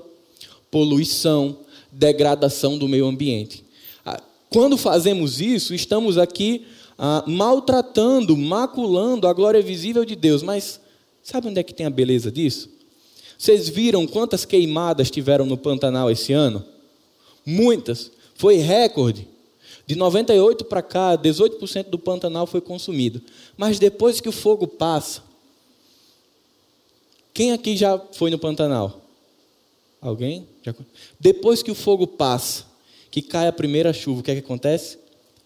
[0.70, 1.58] poluição,
[1.90, 3.64] degradação do meio ambiente.
[4.04, 6.66] Ah, quando fazemos isso, estamos aqui
[6.98, 10.42] ah, maltratando, maculando a glória visível de Deus.
[10.42, 10.80] Mas
[11.22, 12.70] sabe onde é que tem a beleza disso?
[13.36, 16.64] Vocês viram quantas queimadas tiveram no Pantanal esse ano?
[17.44, 18.10] Muitas.
[18.34, 19.26] Foi recorde.
[19.92, 23.20] De 98 para cá, 18% do Pantanal foi consumido.
[23.58, 25.22] Mas depois que o fogo passa,
[27.34, 29.02] quem aqui já foi no Pantanal?
[30.00, 30.48] Alguém?
[31.20, 32.64] Depois que o fogo passa,
[33.10, 34.96] que cai a primeira chuva, o que, é que acontece?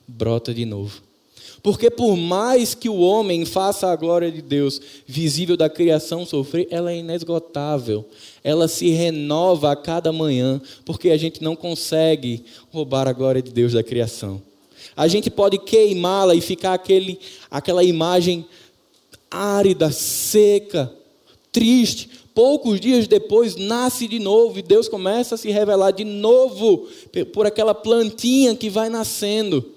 [0.07, 1.03] Brota de novo.
[1.67, 6.69] Porque por mais que o homem faça a glória de Deus visível da criação sofrer,
[6.71, 8.05] ela é inesgotável.
[8.45, 13.51] Ela se renova a cada manhã, porque a gente não consegue roubar a glória de
[13.51, 14.41] Deus da criação.
[14.97, 17.19] A gente pode queimá-la e ficar aquele,
[17.51, 18.47] aquela imagem
[19.29, 20.89] árida, seca,
[21.51, 22.09] triste.
[22.33, 26.87] Poucos dias depois nasce de novo e Deus começa a se revelar de novo
[27.33, 29.75] por aquela plantinha que vai nascendo.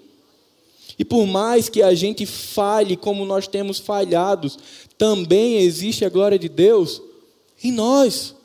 [0.99, 4.51] E por mais que a gente falhe como nós temos falhado,
[4.97, 7.01] também existe a glória de Deus
[7.63, 8.35] em nós.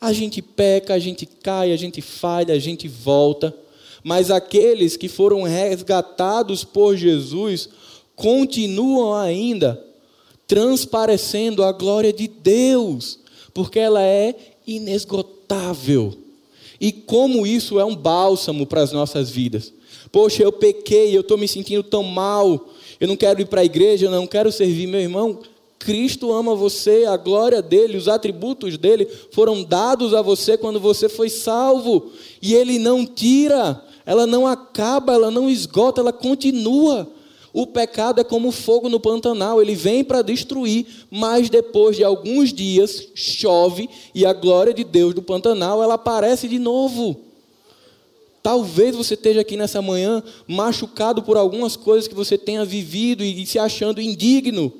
[0.00, 3.52] A gente peca, a gente cai, a gente falha, a gente volta,
[4.04, 7.68] mas aqueles que foram resgatados por Jesus
[8.14, 9.84] continuam ainda
[10.46, 13.18] transparecendo a glória de Deus,
[13.52, 16.16] porque ela é inesgotável.
[16.80, 19.72] E como isso é um bálsamo para as nossas vidas.
[20.10, 22.68] Poxa, eu pequei, eu estou me sentindo tão mal,
[23.00, 25.40] eu não quero ir para a igreja, eu não quero servir meu irmão.
[25.78, 31.08] Cristo ama você, a glória dele, os atributos dele foram dados a você quando você
[31.08, 32.10] foi salvo,
[32.42, 37.08] e ele não tira, ela não acaba, ela não esgota, ela continua.
[37.52, 42.52] O pecado é como fogo no Pantanal, ele vem para destruir, mas depois de alguns
[42.52, 47.27] dias chove e a glória de Deus do Pantanal ela aparece de novo.
[48.42, 53.44] Talvez você esteja aqui nessa manhã machucado por algumas coisas que você tenha vivido e
[53.46, 54.72] se achando indigno,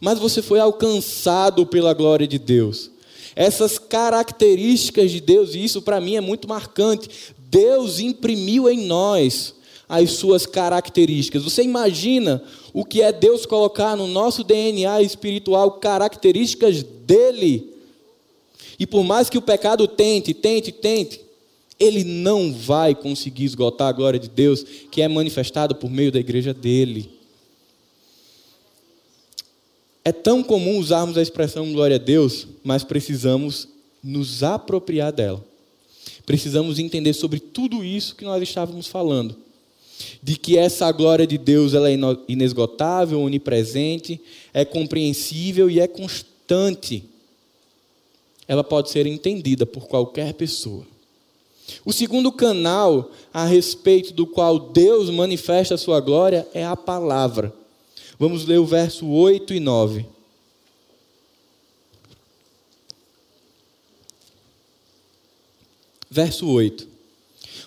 [0.00, 2.90] mas você foi alcançado pela glória de Deus.
[3.34, 7.08] Essas características de Deus, e isso para mim é muito marcante,
[7.38, 9.54] Deus imprimiu em nós
[9.88, 11.42] as suas características.
[11.42, 17.72] Você imagina o que é Deus colocar no nosso DNA espiritual características dele?
[18.78, 21.20] E por mais que o pecado tente, tente, tente,
[21.78, 26.18] ele não vai conseguir esgotar a glória de Deus que é manifestada por meio da
[26.18, 27.08] igreja dele.
[30.04, 33.68] É tão comum usarmos a expressão glória a Deus, mas precisamos
[34.02, 35.44] nos apropriar dela.
[36.24, 39.36] Precisamos entender sobre tudo isso que nós estávamos falando.
[40.22, 41.96] De que essa glória de Deus ela é
[42.28, 44.20] inesgotável, onipresente,
[44.52, 47.04] é compreensível e é constante.
[48.46, 50.86] Ela pode ser entendida por qualquer pessoa.
[51.84, 57.52] O segundo canal a respeito do qual Deus manifesta a sua glória é a palavra.
[58.18, 60.06] Vamos ler o verso 8 e 9.
[66.10, 66.88] Verso 8: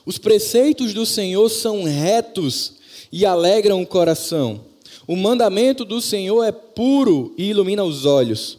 [0.06, 2.74] Os preceitos do Senhor são retos
[3.12, 4.66] e alegram o coração.
[5.08, 8.58] O mandamento do Senhor é puro e ilumina os olhos.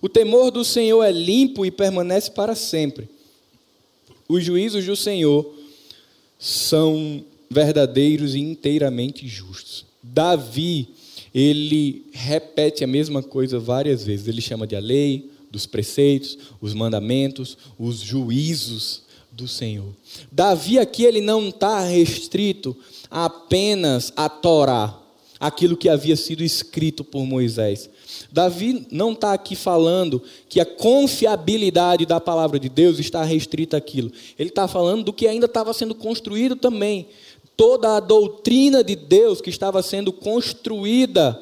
[0.00, 3.08] O temor do Senhor é limpo e permanece para sempre.
[4.28, 5.54] Os juízos do Senhor
[6.38, 9.84] são verdadeiros e inteiramente justos.
[10.02, 10.88] Davi,
[11.34, 14.28] ele repete a mesma coisa várias vezes.
[14.28, 19.94] Ele chama de a lei, dos preceitos, os mandamentos, os juízos do Senhor.
[20.30, 22.76] Davi aqui ele não está restrito
[23.10, 25.00] apenas a Torá,
[25.38, 27.88] aquilo que havia sido escrito por Moisés.
[28.30, 34.10] Davi não está aqui falando que a confiabilidade da palavra de Deus está restrita àquilo.
[34.38, 37.08] Ele está falando do que ainda estava sendo construído também.
[37.56, 41.40] Toda a doutrina de Deus que estava sendo construída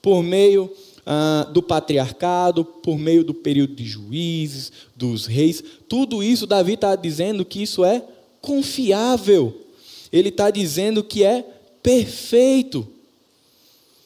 [0.00, 0.70] por meio
[1.04, 5.62] ah, do patriarcado, por meio do período de juízes, dos reis.
[5.88, 8.04] Tudo isso, Davi está dizendo que isso é
[8.40, 9.66] confiável.
[10.12, 11.44] ele está dizendo que é
[11.82, 12.86] perfeito.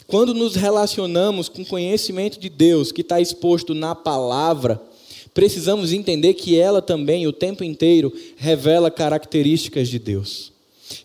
[0.07, 4.80] Quando nos relacionamos com o conhecimento de Deus que está exposto na palavra,
[5.32, 10.52] precisamos entender que ela também, o tempo inteiro, revela características de Deus.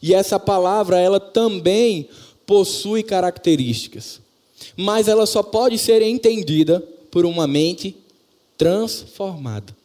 [0.01, 2.09] E essa palavra, ela também
[2.45, 4.19] possui características,
[4.75, 7.95] mas ela só pode ser entendida por uma mente
[8.57, 9.75] transformada.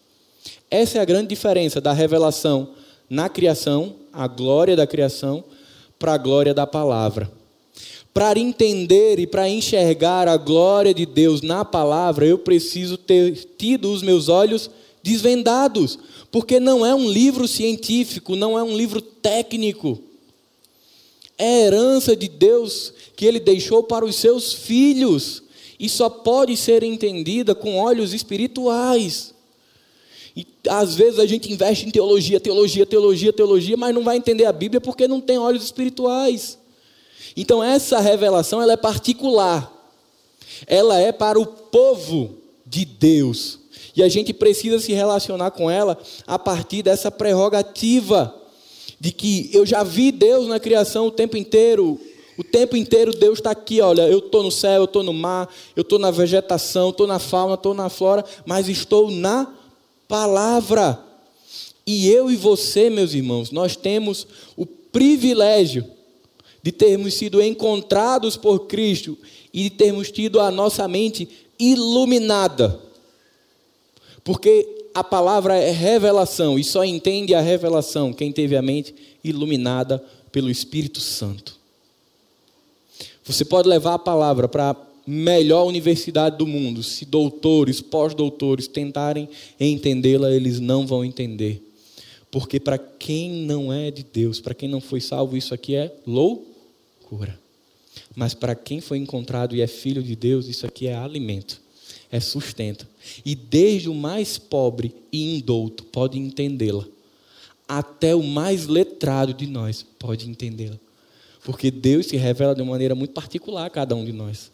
[0.70, 2.70] Essa é a grande diferença da revelação
[3.08, 5.44] na criação, a glória da criação,
[5.98, 7.30] para a glória da palavra.
[8.14, 13.90] Para entender e para enxergar a glória de Deus na palavra, eu preciso ter tido
[13.90, 14.70] os meus olhos
[15.02, 15.98] desvendados,
[16.30, 20.00] porque não é um livro científico, não é um livro técnico.
[21.36, 25.42] É herança de Deus que ele deixou para os seus filhos
[25.78, 29.34] e só pode ser entendida com olhos espirituais.
[30.36, 34.46] E às vezes a gente investe em teologia, teologia, teologia, teologia, mas não vai entender
[34.46, 36.58] a Bíblia porque não tem olhos espirituais.
[37.37, 39.72] Então essa revelação ela é particular.
[40.66, 43.59] Ela é para o povo de Deus.
[43.97, 48.35] E a gente precisa se relacionar com ela a partir dessa prerrogativa
[48.99, 52.01] de que eu já vi Deus na criação o tempo inteiro.
[52.37, 55.49] O tempo inteiro Deus está aqui, olha, eu estou no céu, eu estou no mar,
[55.76, 59.53] eu estou na vegetação, estou na fauna, estou na flora, mas estou na
[60.09, 60.99] palavra.
[61.87, 64.26] E eu e você, meus irmãos, nós temos
[64.57, 65.85] o privilégio
[66.64, 69.18] de termos sido encontrados por Cristo
[69.52, 72.80] e de termos tido a nossa mente iluminada.
[74.24, 80.02] Porque a palavra é revelação e só entende a revelação quem teve a mente iluminada
[80.32, 81.54] pelo Espírito Santo.
[83.26, 89.28] Você pode levar a palavra para a melhor universidade do mundo, se doutores, pós-doutores tentarem
[89.60, 91.62] entendê-la, eles não vão entender.
[92.30, 95.94] Porque para quem não é de Deus, para quem não foi salvo, isso aqui é
[96.06, 96.53] louco
[98.14, 101.60] Mas para quem foi encontrado e é filho de Deus, isso aqui é alimento,
[102.10, 102.86] é sustento.
[103.24, 106.84] E desde o mais pobre e indouto pode entendê-la,
[107.68, 110.78] até o mais letrado de nós pode entendê-la.
[111.44, 114.50] Porque Deus se revela de uma maneira muito particular a cada um de nós.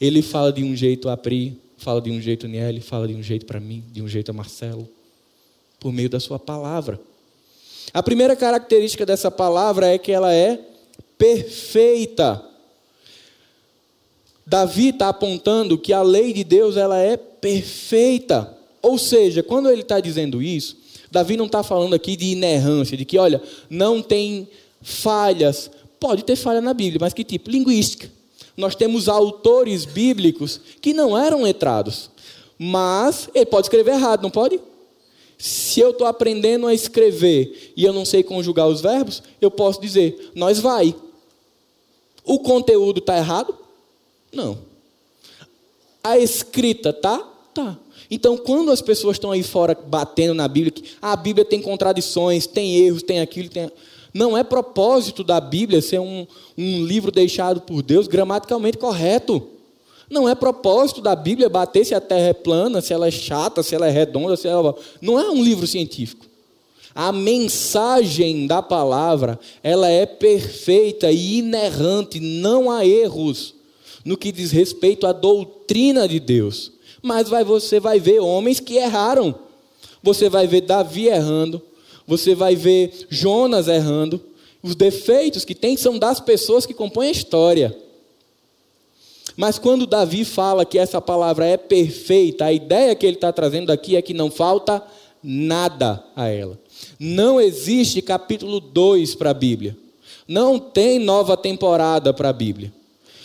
[0.00, 3.14] Ele fala de um jeito a Pri, fala de um jeito a Niele, fala de
[3.14, 4.88] um jeito para mim, de um jeito a Marcelo,
[5.78, 7.00] por meio da sua palavra.
[7.92, 10.69] A primeira característica dessa palavra é que ela é
[11.20, 12.42] perfeita.
[14.46, 18.56] Davi está apontando que a lei de Deus ela é perfeita.
[18.80, 20.78] Ou seja, quando ele está dizendo isso,
[21.10, 24.48] Davi não está falando aqui de inerrância, de que, olha, não tem
[24.80, 25.70] falhas.
[26.00, 27.50] Pode ter falha na Bíblia, mas que tipo?
[27.50, 28.10] Linguística.
[28.56, 32.10] Nós temos autores bíblicos que não eram letrados,
[32.58, 34.58] mas ele pode escrever errado, não pode?
[35.36, 39.80] Se eu estou aprendendo a escrever e eu não sei conjugar os verbos, eu posso
[39.80, 40.94] dizer, nós vai.
[42.24, 43.54] O conteúdo está errado?
[44.32, 44.58] Não.
[46.02, 47.18] A escrita tá?
[47.54, 47.78] Tá.
[48.10, 52.46] Então, quando as pessoas estão aí fora batendo na Bíblia, que a Bíblia tem contradições,
[52.46, 53.70] tem erros, tem aquilo, tem.
[54.12, 56.26] Não é propósito da Bíblia ser um,
[56.58, 59.46] um livro deixado por Deus gramaticalmente correto.
[60.08, 63.62] Não é propósito da Bíblia bater se a terra é plana, se ela é chata,
[63.62, 64.74] se ela é redonda, se ela.
[65.00, 66.26] Não é um livro científico.
[66.94, 73.54] A mensagem da palavra, ela é perfeita e inerrante, não há erros
[74.04, 76.72] no que diz respeito à doutrina de Deus.
[77.02, 79.34] Mas vai, você vai ver homens que erraram.
[80.02, 81.60] Você vai ver Davi errando,
[82.06, 84.20] você vai ver Jonas errando.
[84.62, 87.76] Os defeitos que tem são das pessoas que compõem a história.
[89.36, 93.70] Mas quando Davi fala que essa palavra é perfeita, a ideia que ele está trazendo
[93.70, 94.82] aqui é que não falta
[95.22, 96.58] nada a ela.
[96.98, 99.76] Não existe capítulo 2 para a Bíblia.
[100.26, 102.72] Não tem nova temporada para a Bíblia.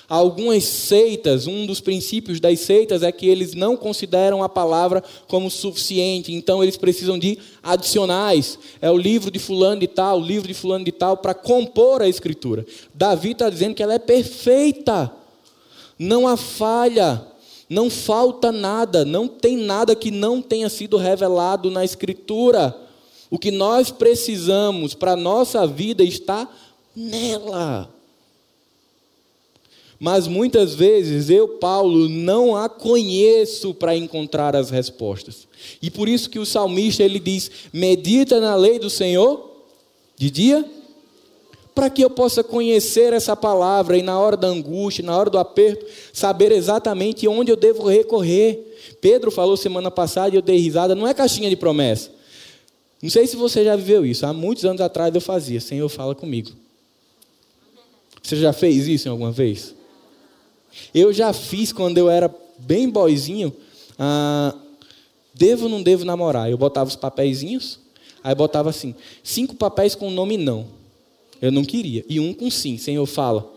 [0.08, 5.49] Algumas seitas, um dos princípios das seitas é que eles não consideram a palavra como
[5.49, 8.60] suficiente, então eles precisam de adicionais.
[8.80, 12.03] É o livro de fulano de tal, o livro de fulano de tal, para compor
[12.03, 12.66] a escritura.
[12.93, 15.12] Davi está dizendo que ela é perfeita,
[15.97, 17.26] não há falha,
[17.68, 22.85] não falta nada, não tem nada que não tenha sido revelado na escritura.
[23.36, 26.50] O que nós precisamos para a nossa vida está
[26.96, 27.94] nela.
[30.00, 35.50] Mas muitas vezes eu, Paulo, não a conheço para encontrar as respostas.
[35.82, 39.52] E por isso que o salmista ele diz: "Medita na lei do Senhor
[40.16, 40.64] de dia,
[41.74, 45.38] para que eu possa conhecer essa palavra e na hora da angústia, na hora do
[45.38, 50.96] aperto, saber exatamente onde eu devo recorrer." Pedro falou semana passada e eu dei risada,
[50.96, 52.14] não é caixinha de promessa.
[53.06, 54.26] Não sei se você já viveu isso.
[54.26, 55.62] Há muitos anos atrás eu fazia.
[55.62, 56.49] Senhor, fala comigo.
[58.24, 59.76] Você já fez isso alguma vez?
[60.91, 63.56] Eu já fiz quando eu era bem boizinho.
[63.99, 64.56] Ah,
[65.36, 66.49] devo ou não devo namorar?
[66.49, 67.80] Eu botava os papeizinhos.
[68.24, 70.66] Aí botava assim: cinco papéis com o nome não.
[71.39, 72.03] Eu não queria.
[72.10, 72.76] E um com sim.
[72.76, 73.53] Senhor, fala.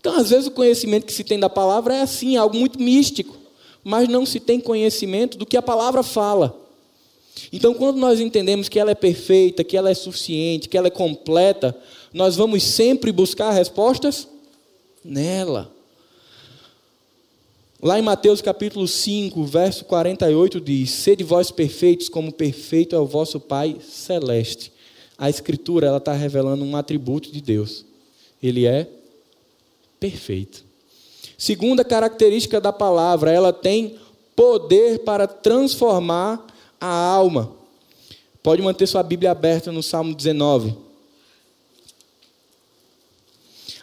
[0.00, 3.36] Então, às vezes, o conhecimento que se tem da palavra é assim, algo muito místico.
[3.84, 6.66] Mas não se tem conhecimento do que a palavra fala.
[7.52, 10.90] Então, quando nós entendemos que ela é perfeita, que ela é suficiente, que ela é
[10.90, 11.76] completa,
[12.12, 14.28] nós vamos sempre buscar respostas
[15.04, 15.72] nela.
[17.80, 23.06] Lá em Mateus capítulo 5, verso 48 diz: Sede vós perfeitos, como perfeito é o
[23.06, 24.72] vosso Pai celeste.
[25.16, 27.84] A Escritura ela está revelando um atributo de Deus.
[28.42, 28.88] Ele é
[30.00, 30.64] perfeito.
[31.36, 33.96] Segunda característica da palavra, ela tem
[34.34, 36.44] poder para transformar
[36.80, 37.52] a alma.
[38.42, 40.74] Pode manter sua Bíblia aberta no Salmo 19.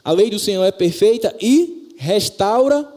[0.04, 2.88] A lei do Senhor é perfeita e restaura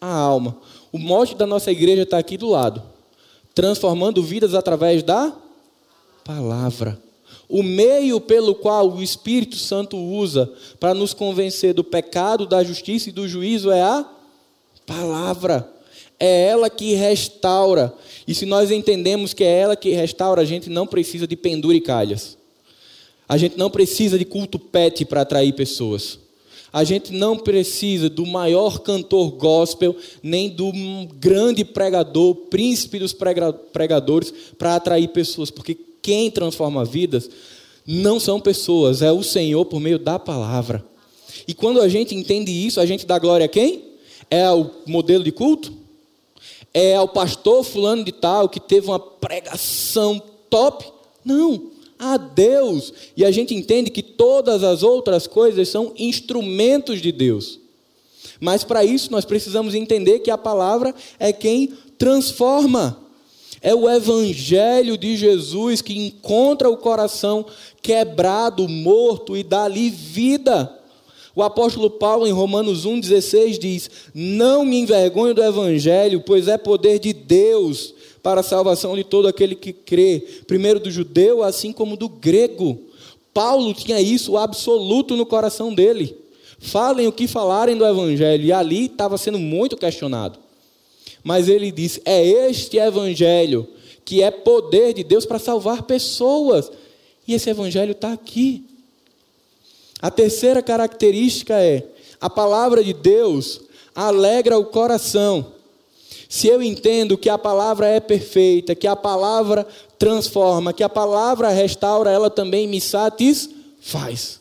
[0.00, 0.58] a alma.
[0.90, 2.82] O mote da nossa igreja está aqui do lado.
[3.54, 5.32] Transformando vidas através da
[6.24, 7.00] palavra.
[7.48, 13.08] O meio pelo qual o Espírito Santo usa para nos convencer do pecado, da justiça
[13.08, 14.04] e do juízo é a
[14.86, 15.77] palavra.
[16.20, 17.94] É ela que restaura.
[18.26, 22.36] E se nós entendemos que é ela que restaura, a gente não precisa de penduricalhas.
[23.28, 26.18] A gente não precisa de culto pet para atrair pessoas.
[26.72, 30.70] A gente não precisa do maior cantor gospel, nem do
[31.18, 33.14] grande pregador, príncipe dos
[33.72, 37.30] pregadores, para atrair pessoas, porque quem transforma vidas
[37.86, 40.84] não são pessoas, é o Senhor por meio da palavra.
[41.46, 43.84] E quando a gente entende isso, a gente dá glória a quem?
[44.30, 45.72] É ao modelo de culto?
[46.72, 50.84] É ao pastor fulano de tal que teve uma pregação top?
[51.24, 52.92] Não a Deus.
[53.16, 57.58] E a gente entende que todas as outras coisas são instrumentos de Deus.
[58.40, 63.00] Mas para isso nós precisamos entender que a palavra é quem transforma.
[63.60, 67.44] É o evangelho de Jesus que encontra o coração
[67.82, 70.77] quebrado, morto e dá lhe vida.
[71.38, 76.98] O apóstolo Paulo, em Romanos 1,16, diz: Não me envergonho do evangelho, pois é poder
[76.98, 80.18] de Deus para a salvação de todo aquele que crê,
[80.48, 82.80] primeiro do judeu, assim como do grego.
[83.32, 86.12] Paulo tinha isso absoluto no coração dele.
[86.58, 90.40] Falem o que falarem do evangelho, e ali estava sendo muito questionado.
[91.22, 93.64] Mas ele disse: é este evangelho
[94.04, 96.68] que é poder de Deus para salvar pessoas.
[97.28, 98.64] E esse evangelho está aqui.
[100.00, 101.86] A terceira característica é:
[102.20, 103.60] a palavra de Deus
[103.94, 105.52] alegra o coração.
[106.28, 109.66] Se eu entendo que a palavra é perfeita, que a palavra
[109.98, 114.38] transforma, que a palavra restaura, ela também me satisfaz.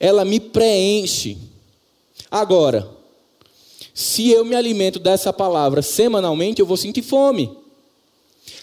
[0.00, 1.38] Ela me preenche.
[2.28, 2.90] Agora,
[3.94, 7.63] se eu me alimento dessa palavra semanalmente, eu vou sentir fome.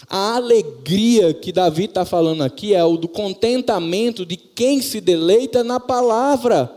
[0.08, 5.64] A alegria que Davi está falando aqui é o do contentamento de quem se deleita
[5.64, 6.74] na palavra.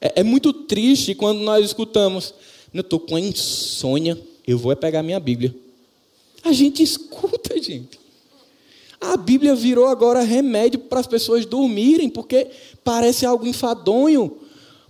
[0.00, 2.34] É, é muito triste quando nós escutamos,
[2.72, 5.54] eu estou com insônia, eu vou é pegar minha Bíblia.
[6.42, 7.98] A gente escuta, gente.
[9.00, 12.48] A Bíblia virou agora remédio para as pessoas dormirem, porque
[12.82, 14.38] parece algo enfadonho.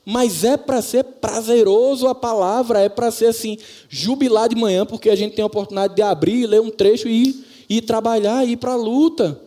[0.05, 5.09] Mas é para ser prazeroso a palavra, é para ser assim, jubilar de manhã, porque
[5.09, 8.72] a gente tem a oportunidade de abrir, ler um trecho e ir, trabalhar, ir para
[8.72, 9.40] a luta.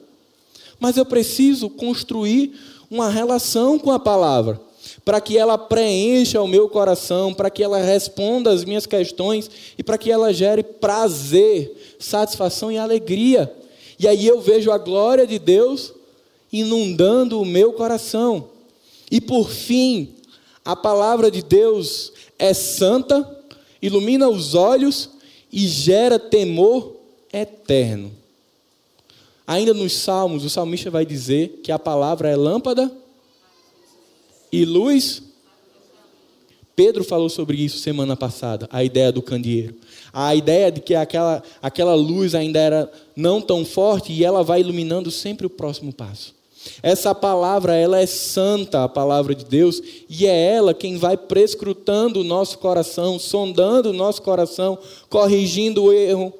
[0.80, 2.54] Mas eu preciso construir
[2.90, 4.60] uma relação com a palavra
[5.04, 9.84] para que ela preencha o meu coração, para que ela responda as minhas questões e
[9.84, 13.52] para que ela gere prazer, satisfação e alegria.
[14.00, 15.94] E aí eu vejo a glória de Deus
[16.52, 18.50] inundando o meu coração.
[19.10, 20.10] E por fim,
[20.68, 23.26] a palavra de Deus é santa,
[23.82, 25.10] ilumina os olhos
[25.50, 26.94] e gera temor
[27.32, 28.12] eterno.
[29.48, 32.92] Ainda nos Salmos, o salmista vai dizer que a palavra é lâmpada
[34.52, 35.24] e luz.
[36.76, 39.74] Pedro falou sobre isso semana passada, a ideia do candeeiro.
[40.12, 44.60] A ideia de que aquela, aquela luz ainda era não tão forte e ela vai
[44.60, 46.37] iluminando sempre o próximo passo.
[46.82, 52.22] Essa palavra, ela é santa, a palavra de Deus, e é ela quem vai prescrutando
[52.22, 54.78] o nosso coração, sondando o nosso coração,
[55.10, 56.34] corrigindo o erro,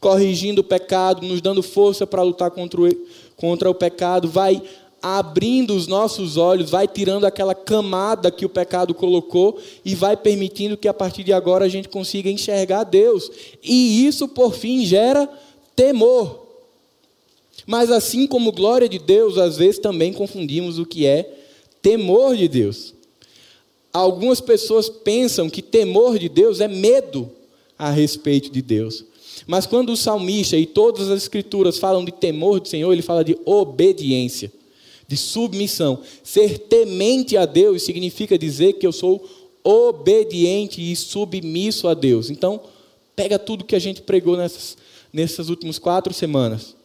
[0.00, 2.88] corrigindo o pecado, nos dando força para lutar contra o,
[3.36, 4.62] contra o pecado, vai
[5.02, 10.76] abrindo os nossos olhos, vai tirando aquela camada que o pecado colocou e vai permitindo
[10.76, 13.30] que a partir de agora a gente consiga enxergar Deus.
[13.62, 15.28] E isso, por fim, gera
[15.76, 16.47] temor.
[17.68, 21.30] Mas assim como glória de Deus, às vezes também confundimos o que é
[21.82, 22.94] temor de Deus.
[23.92, 27.30] Algumas pessoas pensam que temor de Deus é medo
[27.78, 29.04] a respeito de Deus.
[29.46, 33.22] Mas quando o salmista e todas as escrituras falam de temor do Senhor, ele fala
[33.22, 34.50] de obediência,
[35.06, 36.00] de submissão.
[36.24, 39.22] Ser temente a Deus significa dizer que eu sou
[39.62, 42.30] obediente e submisso a Deus.
[42.30, 42.62] Então,
[43.14, 44.78] pega tudo que a gente pregou nessas,
[45.12, 46.77] nessas últimas quatro semanas.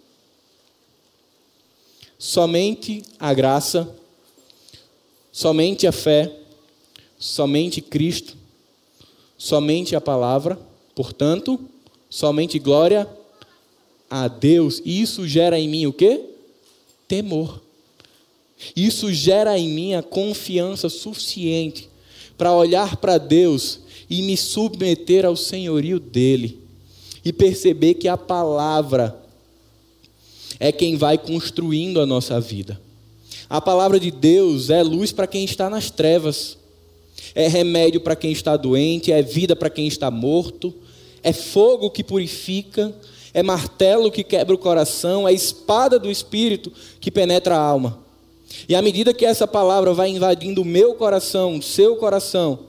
[2.25, 3.93] Somente a graça,
[5.29, 6.33] somente a fé,
[7.19, 8.37] somente Cristo,
[9.37, 10.57] somente a palavra,
[10.95, 11.59] portanto,
[12.09, 13.09] somente glória
[14.09, 14.81] a Deus.
[14.85, 16.21] E isso gera em mim o quê?
[17.09, 17.61] Temor.
[18.73, 21.89] Isso gera em mim a confiança suficiente
[22.37, 26.57] para olhar para Deus e me submeter ao senhorio dele
[27.25, 29.22] e perceber que a palavra
[30.59, 32.79] é quem vai construindo a nossa vida.
[33.49, 36.57] A palavra de Deus é luz para quem está nas trevas
[37.35, 40.73] é remédio para quem está doente, é vida para quem está morto,
[41.21, 42.93] é fogo que purifica,
[43.33, 47.99] é martelo que quebra o coração, é espada do espírito que penetra a alma.
[48.69, 52.59] E à medida que essa palavra vai invadindo o meu coração, o seu coração,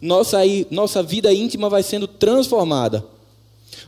[0.00, 0.38] nossa,
[0.70, 3.04] nossa vida íntima vai sendo transformada.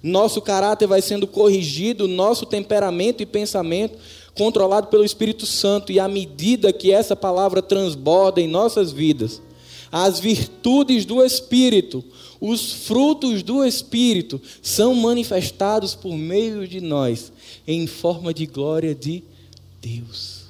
[0.03, 3.99] Nosso caráter vai sendo corrigido, nosso temperamento e pensamento
[4.35, 5.93] controlado pelo Espírito Santo.
[5.93, 9.41] E à medida que essa palavra transborda em nossas vidas,
[9.91, 12.05] as virtudes do Espírito,
[12.41, 17.33] os frutos do Espírito são manifestados por meio de nós,
[17.67, 19.23] em forma de glória de
[19.81, 20.45] Deus.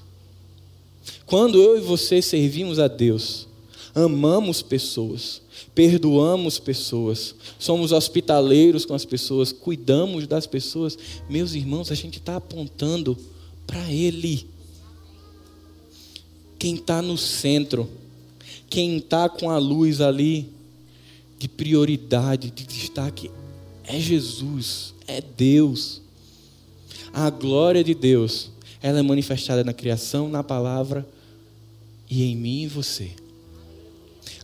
[1.27, 3.47] Quando eu e você servimos a Deus,
[3.95, 5.43] amamos pessoas,
[5.75, 10.97] perdoamos pessoas, somos hospitaleiros com as pessoas, cuidamos das pessoas,
[11.29, 13.19] meus irmãos, a gente está apontando
[13.67, 14.47] para Ele.
[16.59, 17.89] Quem está no centro
[18.75, 20.49] quem está com a luz ali
[21.39, 23.31] de prioridade, de destaque,
[23.85, 26.03] é Jesus, é Deus.
[27.13, 28.51] A glória de Deus,
[28.83, 31.07] ela é manifestada na criação, na palavra
[32.11, 33.13] e em mim e você.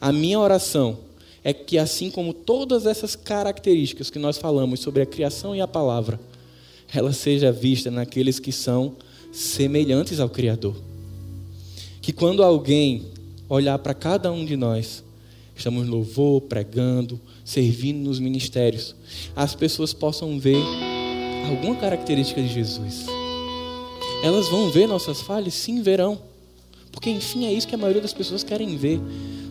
[0.00, 0.98] A minha oração
[1.42, 5.66] é que, assim como todas essas características que nós falamos sobre a criação e a
[5.68, 6.20] palavra,
[6.92, 8.96] ela seja vista naqueles que são
[9.32, 10.74] semelhantes ao Criador.
[12.02, 13.06] Que quando alguém
[13.50, 15.02] olhar para cada um de nós.
[15.56, 18.94] Estamos louvor, pregando, servindo nos ministérios.
[19.34, 20.62] As pessoas possam ver
[21.50, 23.04] alguma característica de Jesus.
[24.22, 25.52] Elas vão ver nossas falhas?
[25.52, 26.18] Sim, verão.
[26.92, 29.00] Porque, enfim, é isso que a maioria das pessoas querem ver.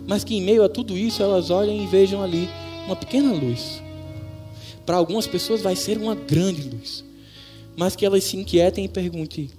[0.09, 2.49] Mas que em meio a tudo isso, elas olhem e vejam ali
[2.87, 3.79] uma pequena luz.
[4.83, 7.03] Para algumas pessoas vai ser uma grande luz.
[7.77, 9.51] Mas que elas se inquietem e perguntem: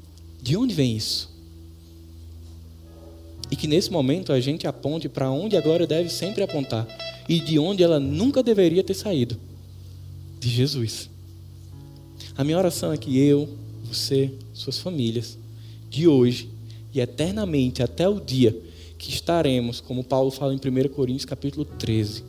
[0.43, 1.31] de onde vem isso?
[3.49, 6.85] E que nesse momento a gente aponte para onde a glória deve sempre apontar
[7.29, 9.39] e de onde ela nunca deveria ter saído
[10.41, 11.09] de Jesus.
[12.37, 13.49] A minha oração é que eu,
[13.85, 15.39] você, suas famílias,
[15.89, 16.51] de hoje
[16.93, 18.69] e eternamente até o dia
[19.01, 22.23] que estaremos, como Paulo fala em 1 Coríntios capítulo 13,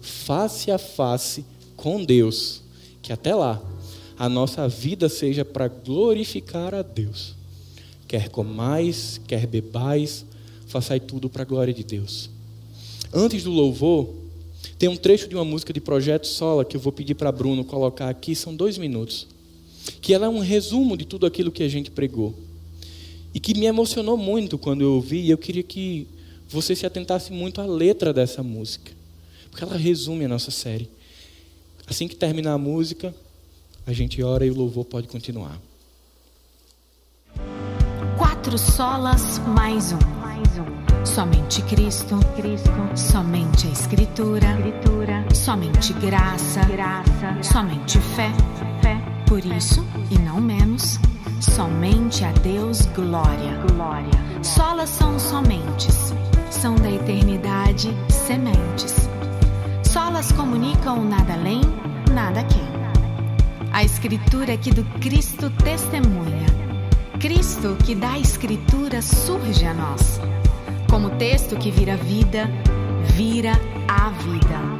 [0.00, 1.44] face a face
[1.76, 2.62] com Deus,
[3.00, 3.62] que até lá
[4.18, 7.36] a nossa vida seja para glorificar a Deus.
[8.08, 10.26] Quer comais, quer bebais,
[10.66, 12.28] façai tudo para a glória de Deus.
[13.14, 14.12] Antes do louvor,
[14.80, 17.64] tem um trecho de uma música de Projeto Sola que eu vou pedir para Bruno
[17.64, 19.28] colocar aqui, são dois minutos.
[20.00, 22.34] Que ela é um resumo de tudo aquilo que a gente pregou.
[23.32, 26.15] E que me emocionou muito quando eu ouvi, e eu queria que
[26.48, 28.92] você se atentasse muito à letra dessa música.
[29.50, 30.88] Porque ela resume a nossa série.
[31.86, 33.14] Assim que terminar a música,
[33.86, 35.60] a gente ora e o louvor pode continuar.
[38.18, 40.16] Quatro solas mais um.
[41.06, 48.30] Somente Cristo, Cristo, somente a Escritura, Escritura, somente graça, graça, somente fé,
[48.82, 49.00] fé.
[49.26, 50.98] Por isso, e não menos,
[51.46, 54.10] somente a Deus glória, glória.
[54.42, 56.12] Solas são somentes,
[56.50, 59.08] são da eternidade sementes.
[59.82, 61.60] Solas comunicam nada além,
[62.12, 62.66] nada quem.
[63.72, 66.46] A Escritura que do Cristo testemunha.
[67.20, 70.20] Cristo que da Escritura surge a nós
[70.90, 72.48] como texto que vira vida,
[73.14, 73.52] vira
[73.88, 74.76] a vida.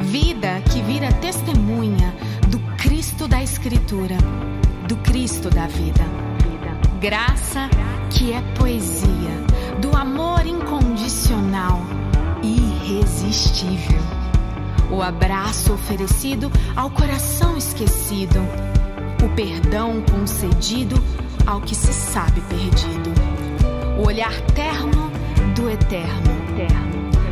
[0.00, 2.14] Vida que vira testemunha
[2.48, 4.16] do Cristo da Escritura,
[4.88, 6.04] do Cristo da vida.
[7.00, 7.68] Graça
[8.10, 9.30] que é poesia,
[9.80, 11.80] do amor incondicional,
[12.42, 14.00] irresistível.
[14.90, 18.40] O abraço oferecido ao coração esquecido,
[19.24, 20.96] o perdão concedido
[21.46, 23.12] ao que se sabe perdido.
[23.98, 25.10] O olhar terno
[25.54, 26.34] do eterno.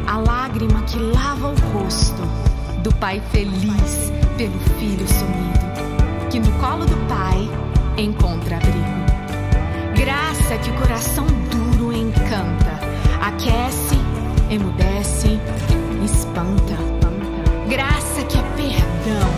[0.07, 2.23] A lágrima que lava o rosto
[2.83, 5.72] do pai feliz pelo filho sumido,
[6.33, 7.47] que no colo do pai
[7.99, 8.79] encontra abrigo.
[9.95, 12.81] Graça que o coração duro encanta,
[13.21, 13.99] aquece,
[14.49, 15.39] emudece,
[16.03, 16.79] espanta.
[17.69, 19.29] Graça que é perdão,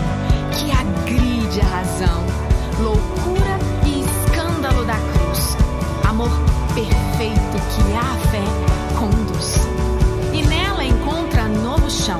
[0.53, 2.23] que agride a razão,
[2.79, 5.57] loucura e escândalo da cruz,
[6.07, 6.31] amor
[6.73, 9.67] perfeito que a fé conduz.
[10.33, 12.19] E nela encontra novo chão,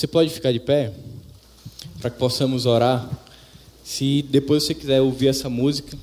[0.00, 0.94] Você pode ficar de pé
[2.00, 3.06] para que possamos orar.
[3.84, 5.94] Se depois você quiser ouvir essa música,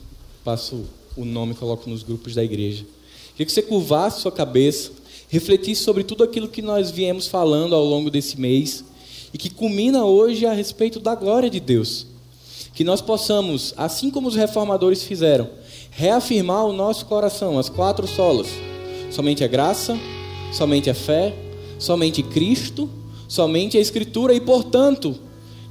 [0.43, 0.85] passo
[1.15, 2.85] o nome e coloco nos grupos da igreja.
[3.31, 4.91] Queria que você curvasse sua cabeça,
[5.29, 8.85] refletisse sobre tudo aquilo que nós viemos falando ao longo desse mês
[9.33, 12.05] e que culmina hoje a respeito da glória de Deus.
[12.75, 15.49] Que nós possamos, assim como os reformadores fizeram,
[15.89, 18.45] reafirmar o nosso coração, as quatro solas.
[19.09, 19.97] Somente a graça,
[20.53, 21.33] somente a fé,
[21.79, 22.87] somente Cristo,
[23.27, 25.15] somente a Escritura e, portanto,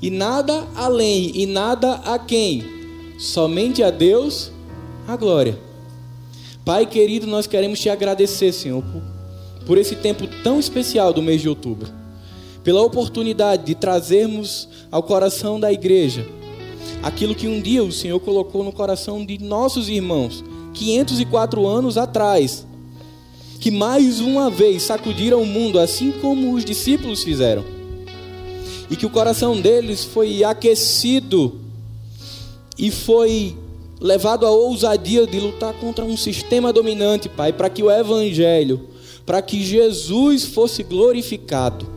[0.01, 2.65] e nada além e nada a quem,
[3.19, 4.51] somente a Deus
[5.09, 5.59] a glória.
[6.65, 8.85] Pai querido, nós queremos te agradecer, Senhor,
[9.67, 11.89] por, esse tempo tão especial do mês de outubro,
[12.63, 16.27] pela oportunidade de trazermos ao coração da igreja
[17.03, 20.45] aquilo que um dia o Senhor colocou no coração de nossos irmãos,
[20.75, 22.67] 504 anos atrás,
[23.59, 27.65] que mais uma vez sacudiram o mundo, assim como os discípulos fizeram,
[28.91, 31.61] e que o coração deles foi aquecido
[32.79, 33.57] e foi
[34.01, 38.89] levado à ousadia de lutar contra um sistema dominante, Pai, para que o Evangelho,
[39.25, 41.96] para que Jesus fosse glorificado.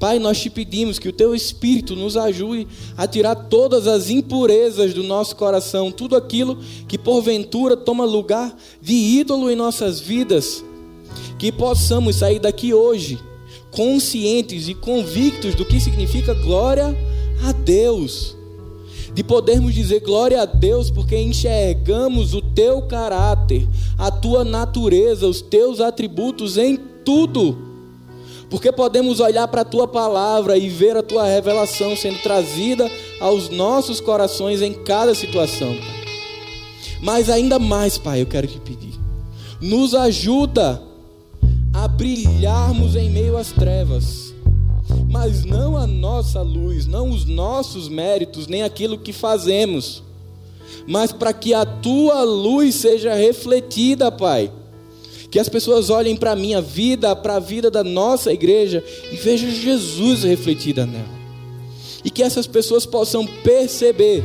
[0.00, 4.94] Pai, nós te pedimos que o Teu Espírito nos ajude a tirar todas as impurezas
[4.94, 10.64] do nosso coração, tudo aquilo que porventura toma lugar de ídolo em nossas vidas,
[11.38, 13.18] que possamos sair daqui hoje
[13.70, 16.96] conscientes e convictos do que significa glória
[17.44, 18.34] a Deus
[19.12, 25.42] de podermos dizer glória a Deus porque enxergamos o teu caráter, a tua natureza, os
[25.42, 27.69] teus atributos em tudo.
[28.50, 32.90] Porque podemos olhar para a tua palavra e ver a tua revelação sendo trazida
[33.20, 35.68] aos nossos corações em cada situação.
[35.68, 36.00] Pai.
[37.00, 38.94] Mas ainda mais, Pai, eu quero te pedir.
[39.60, 40.82] Nos ajuda
[41.72, 44.30] a brilharmos em meio às trevas
[45.10, 50.02] mas não a nossa luz, não os nossos méritos, nem aquilo que fazemos,
[50.86, 54.52] mas para que a tua luz seja refletida, Pai.
[55.30, 59.16] Que as pessoas olhem para a minha vida, para a vida da nossa igreja e
[59.16, 61.20] vejam Jesus refletida nela.
[62.04, 64.24] E que essas pessoas possam perceber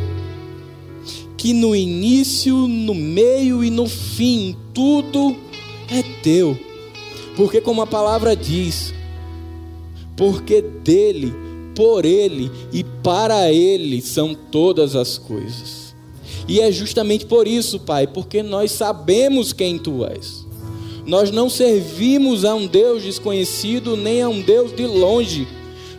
[1.38, 5.36] que no início, no meio e no fim, tudo
[5.90, 6.58] é teu.
[7.36, 8.94] Porque, como a palavra diz,
[10.16, 11.34] porque dele,
[11.76, 15.94] por ele e para ele são todas as coisas.
[16.48, 20.45] E é justamente por isso, Pai, porque nós sabemos quem tu és.
[21.06, 25.48] Nós não servimos a um Deus desconhecido nem a um Deus de longe.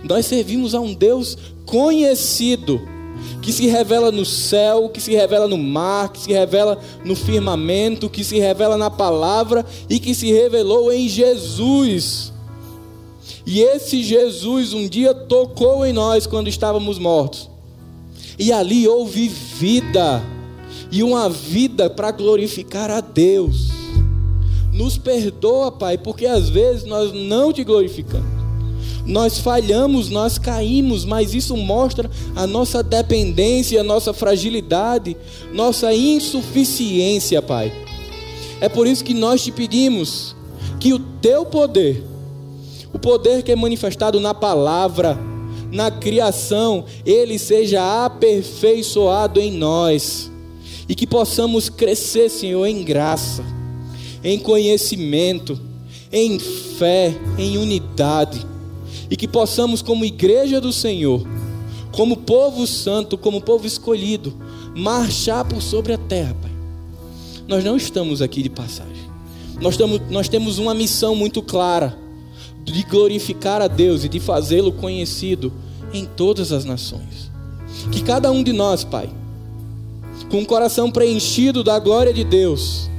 [0.03, 2.81] Nós servimos a um Deus conhecido,
[3.41, 8.11] que se revela no céu, que se revela no mar, que se revela no firmamento,
[8.11, 12.33] que se revela na palavra e que se revelou em Jesus.
[13.47, 17.49] E esse Jesus um dia tocou em nós quando estávamos mortos.
[18.39, 20.23] E ali houve vida,
[20.91, 23.76] e uma vida para glorificar a Deus.
[24.77, 28.37] Nos perdoa, Pai, porque às vezes nós não te glorificamos.
[29.07, 35.17] Nós falhamos, nós caímos, mas isso mostra a nossa dependência, a nossa fragilidade,
[35.53, 37.73] nossa insuficiência, Pai.
[38.61, 40.35] É por isso que nós te pedimos
[40.79, 42.05] que o teu poder
[42.97, 45.19] o poder que é manifestado na palavra,
[45.71, 50.31] na criação, ele seja aperfeiçoado em nós.
[50.89, 53.45] E que possamos crescer, Senhor, em graça,
[54.27, 55.57] em conhecimento,
[56.11, 58.45] em fé, em unidade.
[59.09, 61.25] E que possamos, como igreja do Senhor,
[61.93, 64.35] como povo santo, como povo escolhido,
[64.75, 66.51] marchar por sobre a terra, Pai.
[67.47, 69.07] Nós não estamos aqui de passagem.
[69.61, 71.97] Nós, estamos, nós temos uma missão muito clara
[72.65, 75.53] de glorificar a Deus e de fazê-lo conhecido
[75.95, 77.31] em todas as nações.
[77.93, 79.09] Que cada um de nós, Pai,
[80.29, 82.91] com o coração preenchido da glória de Deus,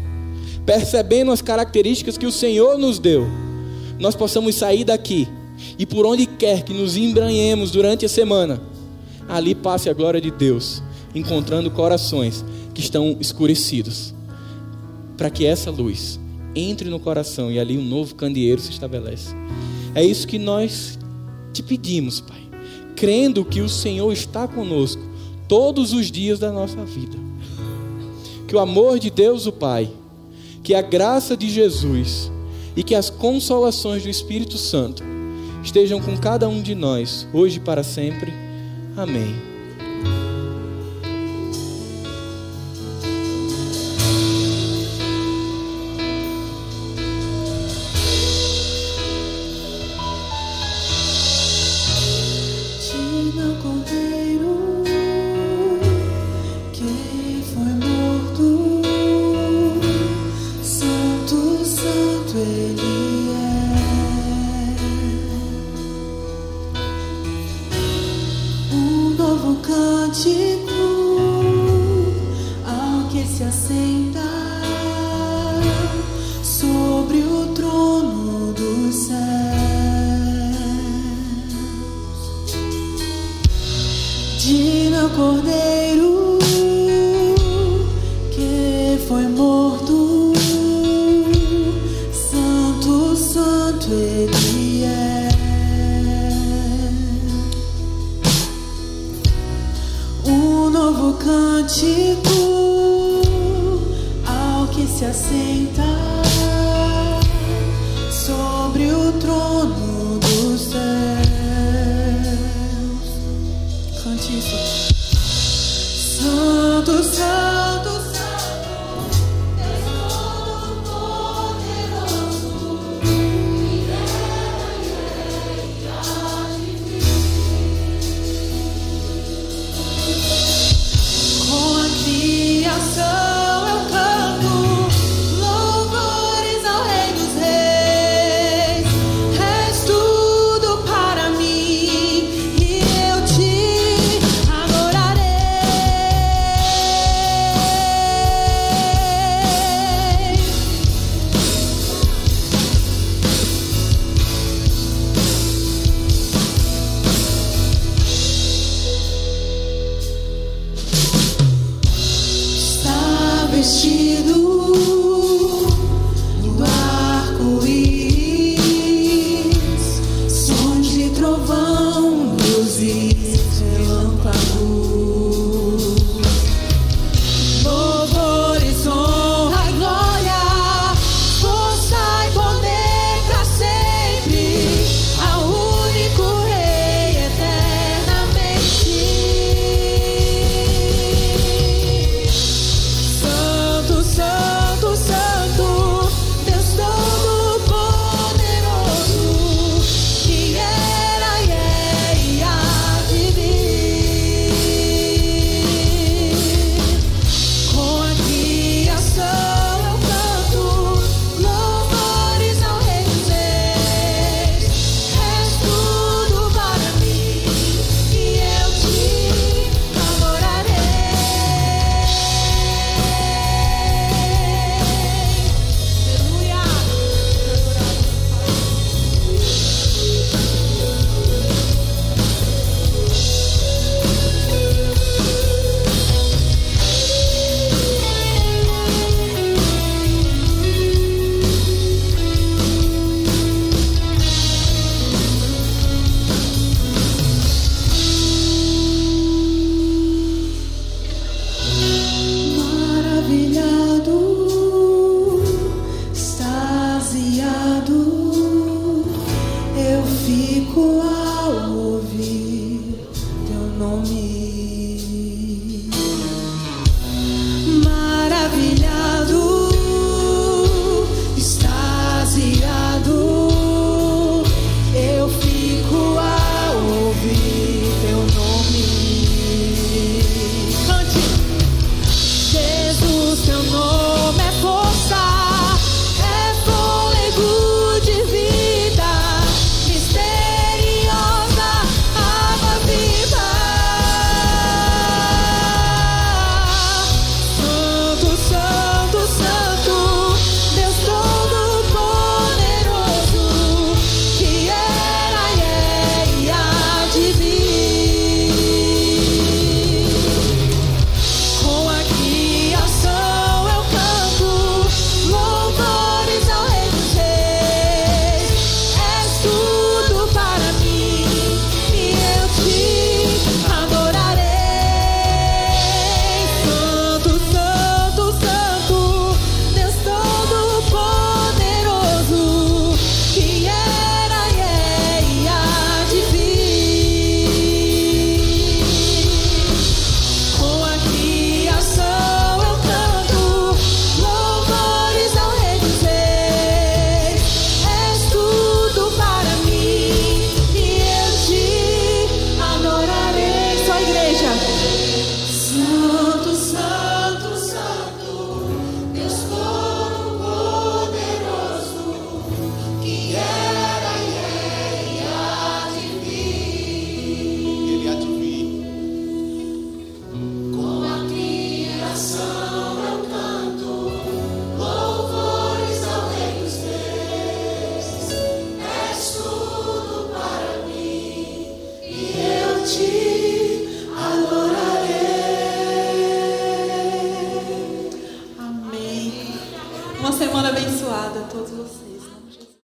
[0.68, 3.26] percebendo as características que o Senhor nos deu,
[3.98, 5.26] nós possamos sair daqui
[5.80, 8.62] e por onde quer que nos embranhemos durante a semana,
[9.30, 10.84] ali passe a glória de Deus,
[11.16, 12.44] encontrando corações
[12.74, 14.14] que estão escurecidos,
[15.16, 16.20] para que essa luz
[16.54, 19.34] entre no coração e ali um novo candeeiro se estabelece.
[19.96, 21.00] É isso que nós
[21.54, 22.42] te pedimos, Pai,
[22.94, 25.02] crendo que o Senhor está conosco
[25.48, 27.18] todos os dias da nossa vida.
[28.50, 29.90] Que o amor de Deus, o Pai,
[30.68, 32.30] que a graça de Jesus
[32.76, 35.02] e que as consolações do Espírito Santo
[35.64, 38.34] estejam com cada um de nós, hoje e para sempre.
[38.98, 39.47] Amém.